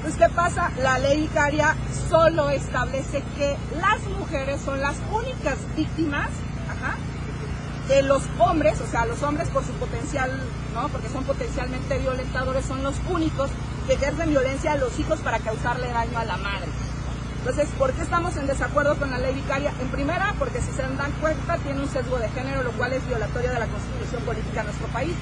[0.00, 0.70] Entonces, ¿qué pasa?
[0.78, 1.76] La ley vicaria
[2.08, 6.30] solo establece que las mujeres son las únicas víctimas,
[6.70, 6.96] ajá,
[7.86, 10.30] que los hombres, o sea, los hombres por su potencial,
[10.72, 10.88] ¿no?
[10.88, 13.50] Porque son potencialmente violentadores, son los únicos
[13.86, 16.68] que ejercen violencia a los hijos para causarle daño a la madre.
[17.40, 19.70] Entonces, ¿por qué estamos en desacuerdo con la ley vicaria?
[19.82, 23.06] En primera, porque si se dan cuenta, tiene un sesgo de género, lo cual es
[23.06, 25.12] violatorio de la constitución política de nuestro país,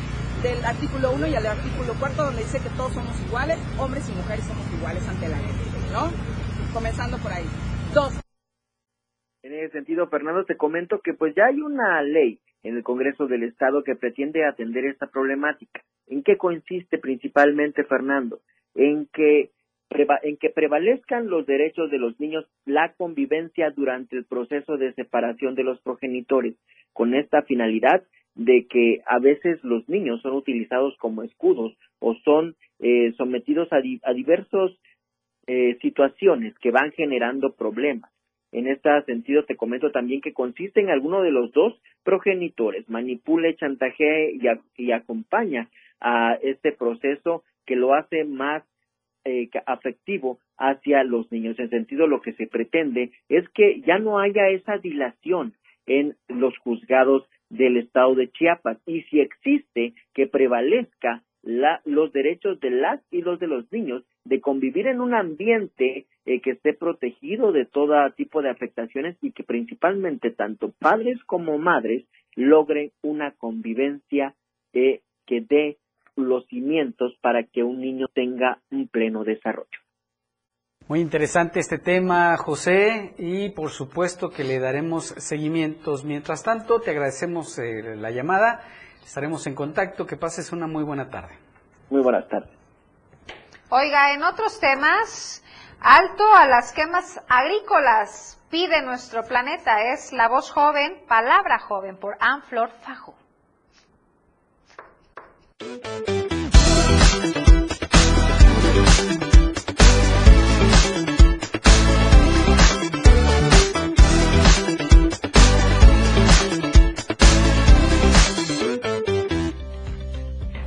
[0.43, 4.13] del artículo 1 y al artículo 4, donde dice que todos somos iguales, hombres y
[4.13, 5.53] mujeres somos iguales ante la ley,
[5.93, 6.13] ¿no?
[6.73, 7.45] Comenzando por ahí.
[7.93, 8.21] Dos,
[9.43, 13.27] En ese sentido, Fernando, te comento que pues ya hay una ley en el Congreso
[13.27, 15.83] del Estado que pretende atender esta problemática.
[16.07, 18.41] ¿En qué consiste principalmente, Fernando?
[18.75, 19.51] En que
[20.23, 25.55] en que prevalezcan los derechos de los niños, la convivencia durante el proceso de separación
[25.55, 26.57] de los progenitores,
[26.93, 28.03] con esta finalidad
[28.39, 33.81] de que a veces los niños son utilizados como escudos o son eh, sometidos a,
[33.81, 34.79] di- a diversos
[35.49, 38.11] eh, situaciones que van generando problemas.
[38.53, 43.57] En este sentido, te comento también que consiste en alguno de los dos progenitores, manipule,
[43.57, 44.47] chantajee y,
[44.83, 45.69] y acompaña
[46.01, 48.63] a este proceso que lo hace más
[49.25, 51.59] eh, afectivo hacia los niños.
[51.59, 55.55] En sentido, lo que se pretende es que ya no haya esa dilación
[55.87, 62.61] en los juzgados del estado de Chiapas y si existe que prevalezca la, los derechos
[62.61, 66.75] de las y los de los niños de convivir en un ambiente eh, que esté
[66.75, 72.05] protegido de todo tipo de afectaciones y que principalmente tanto padres como madres
[72.37, 74.35] logren una convivencia
[74.73, 75.79] eh, que dé
[76.17, 79.79] los cimientos para que un niño tenga un pleno desarrollo.
[80.89, 86.03] Muy interesante este tema, José, y por supuesto que le daremos seguimientos.
[86.03, 88.63] Mientras tanto, te agradecemos eh, la llamada,
[89.05, 91.39] estaremos en contacto, que pases una muy buena tarde.
[91.91, 92.49] Muy buenas tardes.
[93.69, 95.45] Oiga, en otros temas,
[95.79, 102.17] alto a las quemas agrícolas, pide nuestro planeta, es la voz joven, palabra joven, por
[102.19, 103.15] Anflor Fajo.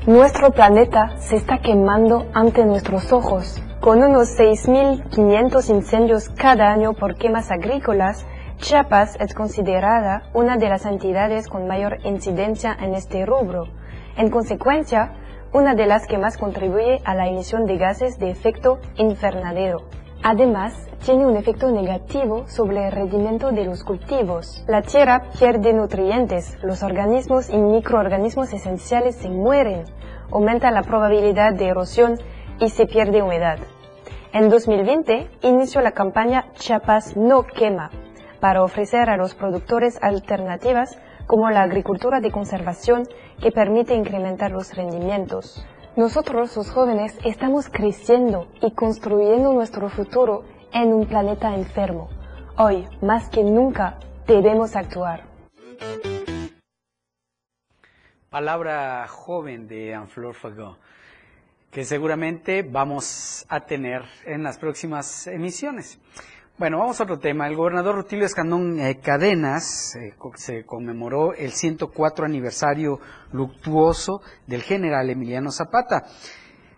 [0.08, 3.62] Nuestro planeta se está quemando ante nuestros ojos.
[3.80, 8.26] Con unos 6.500 incendios cada año por quemas agrícolas,
[8.58, 13.68] Chiapas es considerada una de las entidades con mayor incidencia en este rubro.
[14.18, 15.12] En consecuencia,
[15.54, 19.84] una de las que más contribuye a la emisión de gases de efecto invernadero.
[20.24, 24.64] Además, tiene un efecto negativo sobre el rendimiento de los cultivos.
[24.68, 29.86] La tierra pierde nutrientes, los organismos y microorganismos esenciales se mueren,
[30.32, 32.20] aumenta la probabilidad de erosión
[32.60, 33.58] y se pierde humedad.
[34.32, 37.90] En 2020 inició la campaña Chiapas no quema
[38.40, 43.08] para ofrecer a los productores alternativas como la agricultura de conservación
[43.42, 45.66] que permite incrementar los rendimientos.
[45.98, 52.10] Nosotros, los jóvenes, estamos creciendo y construyendo nuestro futuro en un planeta enfermo.
[52.56, 55.26] Hoy, más que nunca, debemos actuar.
[58.30, 60.78] Palabra joven de Anflor Fagot,
[61.70, 66.00] que seguramente vamos a tener en las próximas emisiones.
[66.62, 67.48] Bueno, vamos a otro tema.
[67.48, 73.00] El gobernador Rutilio Escandón eh, Cadenas eh, se conmemoró el 104 aniversario
[73.32, 76.06] luctuoso del general Emiliano Zapata.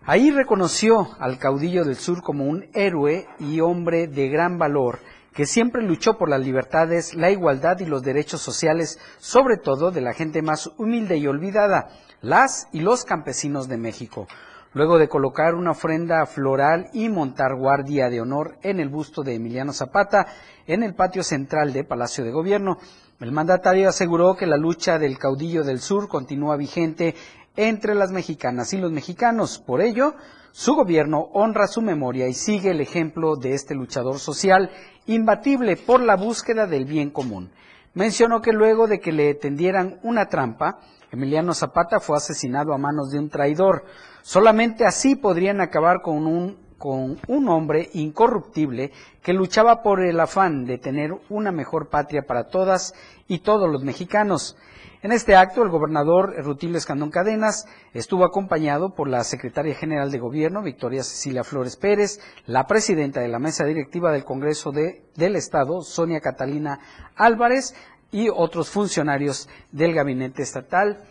[0.05, 4.99] Ahí reconoció al caudillo del sur como un héroe y hombre de gran valor
[5.33, 9.99] que siempre luchó por las libertades, la igualdad y los derechos sociales, sobre todo de
[9.99, 11.89] la gente más humilde y olvidada,
[12.21, 14.27] las y los campesinos de México
[14.73, 19.35] luego de colocar una ofrenda floral y montar guardia de honor en el busto de
[19.35, 20.27] Emiliano Zapata
[20.67, 22.77] en el patio central de Palacio de Gobierno.
[23.19, 27.15] El mandatario aseguró que la lucha del caudillo del sur continúa vigente
[27.55, 29.59] entre las mexicanas y los mexicanos.
[29.59, 30.15] Por ello,
[30.51, 34.71] su gobierno honra su memoria y sigue el ejemplo de este luchador social
[35.05, 37.51] imbatible por la búsqueda del bien común.
[37.93, 40.79] Mencionó que luego de que le tendieran una trampa,
[41.11, 43.85] Emiliano Zapata fue asesinado a manos de un traidor.
[44.23, 48.91] Solamente así podrían acabar con un, con un hombre incorruptible
[49.21, 52.95] que luchaba por el afán de tener una mejor patria para todas
[53.27, 54.57] y todos los mexicanos.
[55.03, 60.17] En este acto, el gobernador Rutilio Escandón Cadenas estuvo acompañado por la secretaria general de
[60.17, 65.81] Gobierno, Victoria Cecilia Flores Pérez, la presidenta de la mesa directiva del Congreso del Estado,
[65.81, 66.79] Sonia Catalina
[67.17, 67.75] Álvarez,
[68.11, 71.03] y otros funcionarios del gabinete estatal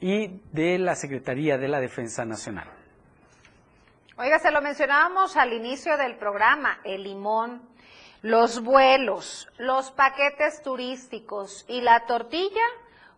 [0.00, 2.70] y de la Secretaría de la Defensa Nacional.
[4.16, 7.60] Oiga, se lo mencionábamos al inicio del programa, el limón,
[8.22, 12.62] los vuelos, los paquetes turísticos y la tortilla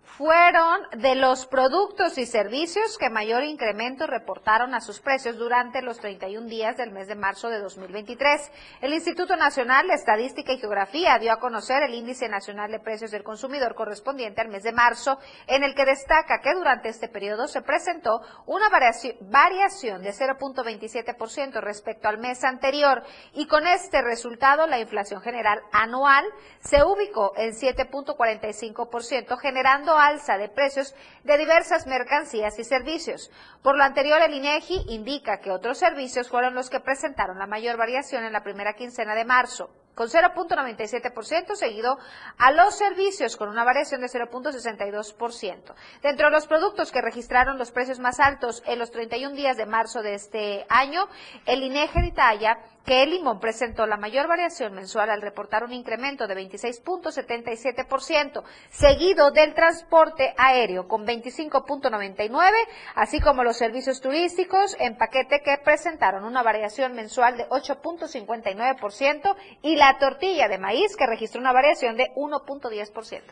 [0.07, 5.99] fueron de los productos y servicios que mayor incremento reportaron a sus precios durante los
[5.99, 8.51] 31 días del mes de marzo de 2023.
[8.81, 13.11] El Instituto Nacional de Estadística y Geografía dio a conocer el Índice Nacional de Precios
[13.11, 17.49] del Consumidor correspondiente al mes de marzo, en el que destaca que durante este periodo
[17.49, 23.03] se presentó una variación de 0.27% respecto al mes anterior
[23.35, 26.25] y con este resultado la inflación general anual
[26.61, 30.95] se ubicó en 7.45%, generando alza de precios
[31.25, 33.31] de diversas mercancías y servicios.
[33.63, 37.77] Por lo anterior, el INEGI indica que otros servicios fueron los que presentaron la mayor
[37.77, 39.71] variación en la primera quincena de marzo.
[39.97, 41.99] con 0.97%, seguido
[42.37, 45.75] a los servicios con una variación de 0.62%.
[46.03, 49.65] Dentro de los productos que registraron los precios más altos en los 31 días de
[49.65, 51.09] marzo de este año,
[51.47, 56.29] el INEGE detalla que el limón presentó la mayor variación mensual al reportar un incremento
[56.29, 62.53] de 26.77%, seguido del transporte aéreo con 25.99%,
[62.95, 69.75] así como los servicios turísticos en paquete que presentaron una variación mensual de 8.59% y
[69.75, 73.23] la tortilla de maíz que registró una variación de 1.10%.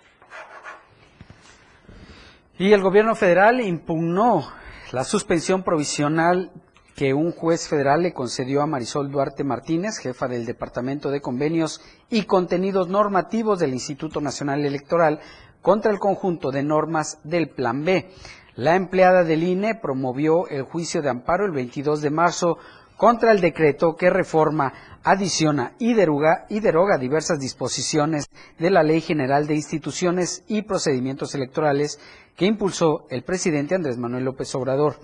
[2.59, 4.53] Y el gobierno federal impugnó
[4.93, 6.51] la suspensión provisional
[6.95, 11.81] que un juez federal le concedió a Marisol Duarte Martínez, jefa del Departamento de Convenios
[12.09, 15.21] y Contenidos Normativos del Instituto Nacional Electoral,
[15.61, 18.11] contra el conjunto de normas del Plan B.
[18.55, 22.59] La empleada del INE promovió el juicio de amparo el 22 de marzo
[22.97, 24.73] contra el decreto que reforma,
[25.03, 28.29] adiciona y deroga, y deroga diversas disposiciones
[28.59, 31.99] de la Ley General de Instituciones y Procedimientos Electorales
[32.37, 34.97] que impulsó el presidente Andrés Manuel López Obrador.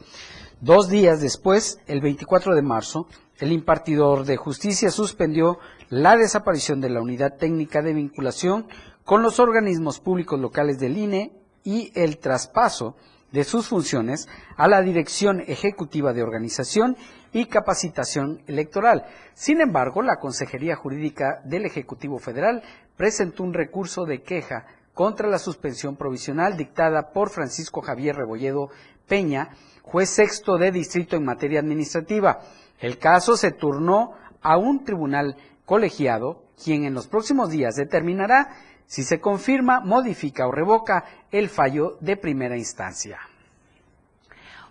[0.63, 3.07] Dos días después, el 24 de marzo,
[3.39, 5.59] el impartidor de justicia suspendió
[5.89, 8.67] la desaparición de la unidad técnica de vinculación
[9.07, 11.33] con los organismos públicos locales del INE
[11.65, 12.95] y el traspaso
[13.33, 16.95] de sus funciones a la Dirección Ejecutiva de Organización
[17.33, 19.07] y Capacitación Electoral.
[19.33, 22.63] Sin embargo, la Consejería Jurídica del Ejecutivo Federal
[22.99, 28.69] presentó un recurso de queja contra la suspensión provisional dictada por Francisco Javier Rebolledo
[29.09, 29.49] Peña,
[29.91, 32.41] juez sexto de distrito en materia administrativa.
[32.79, 35.37] El caso se turnó a un tribunal
[35.67, 38.49] colegiado, quien en los próximos días determinará
[38.87, 43.21] si se confirma, modifica o revoca el fallo de primera instancia.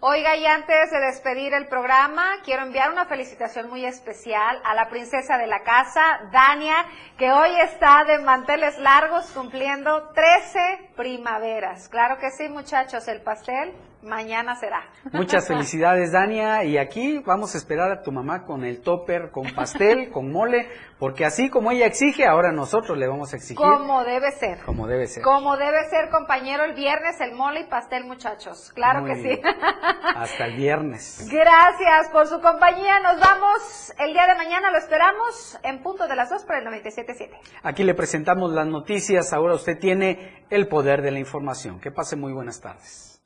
[0.02, 4.90] Oiga, y antes de despedir el programa, quiero enviar una felicitación muy especial a la
[4.90, 6.02] princesa de la casa,
[6.32, 6.86] Dania,
[7.18, 11.88] que hoy está de manteles largos cumpliendo 13 primaveras.
[11.88, 14.82] Claro que sí, muchachos, el pastel mañana será.
[15.12, 16.64] Muchas felicidades, Dania.
[16.64, 20.68] Y aquí vamos a esperar a tu mamá con el topper, con pastel, con mole,
[20.98, 23.58] porque así como ella exige, ahora nosotros le vamos a exigir.
[23.58, 24.60] Como debe ser.
[24.66, 25.24] Como debe ser.
[25.24, 28.72] Como debe ser, compañero, el viernes el mole y pastel, muchachos.
[28.74, 29.42] Claro que sí.
[30.16, 31.28] Hasta el viernes.
[31.32, 33.00] Gracias por su compañía.
[33.00, 36.66] Nos vamos el día de mañana, lo esperamos en punto de las 2 por el
[36.66, 37.30] 97.7.
[37.64, 39.34] Aquí le presentamos las noticias.
[39.34, 41.80] Ahora usted tiene el poder de la información.
[41.80, 43.22] Que pase muy buenas tardes.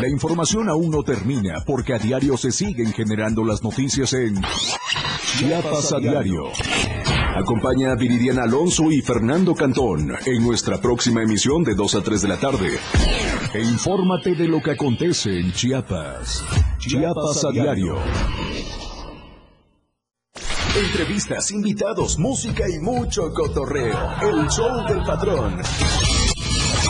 [0.00, 4.40] La información aún no termina porque a diario se siguen generando las noticias en
[5.38, 6.44] Chiapas a diario.
[7.36, 12.22] Acompaña a Viridiana Alonso y Fernando Cantón en nuestra próxima emisión de 2 a 3
[12.22, 12.78] de la tarde.
[13.54, 16.44] E infórmate de lo que acontece en Chiapas.
[16.78, 17.96] Chiapas a diario.
[20.74, 23.98] Entrevistas, invitados, música y mucho cotorreo.
[24.22, 25.60] El show del patrón.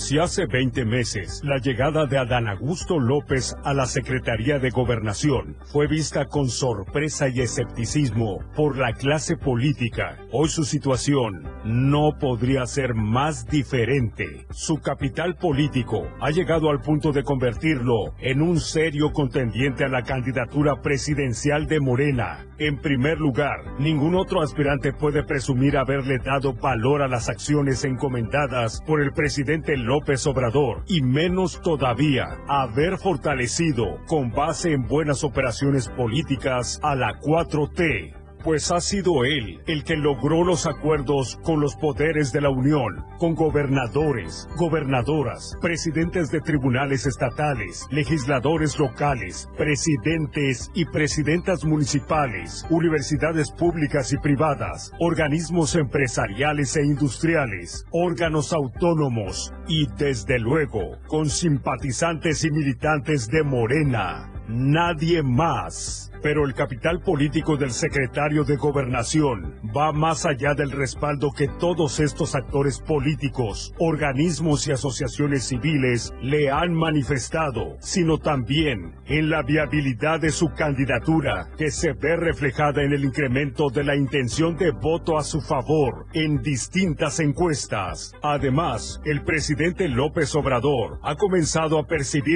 [0.00, 5.58] Si hace 20 meses la llegada de Adán Augusto López a la Secretaría de Gobernación
[5.66, 12.64] fue vista con sorpresa y escepticismo por la clase política, hoy su situación no podría
[12.64, 14.46] ser más diferente.
[14.50, 20.02] Su capital político ha llegado al punto de convertirlo en un serio contendiente a la
[20.02, 22.46] candidatura presidencial de Morena.
[22.58, 28.82] En primer lugar, ningún otro aspirante puede presumir haberle dado valor a las acciones encomendadas
[28.86, 35.24] por el presidente López López Obrador y menos todavía haber fortalecido con base en buenas
[35.24, 41.60] operaciones políticas a la 4T pues ha sido él el que logró los acuerdos con
[41.60, 50.70] los poderes de la Unión, con gobernadores, gobernadoras, presidentes de tribunales estatales, legisladores locales, presidentes
[50.74, 60.38] y presidentas municipales, universidades públicas y privadas, organismos empresariales e industriales, órganos autónomos y desde
[60.38, 64.39] luego con simpatizantes y militantes de Morena.
[64.52, 66.10] Nadie más.
[66.22, 71.98] Pero el capital político del secretario de Gobernación va más allá del respaldo que todos
[71.98, 80.20] estos actores políticos, organismos y asociaciones civiles le han manifestado, sino también en la viabilidad
[80.20, 85.16] de su candidatura, que se ve reflejada en el incremento de la intención de voto
[85.16, 88.14] a su favor en distintas encuestas.
[88.22, 92.30] Además, el presidente López Obrador ha comenzado a percibir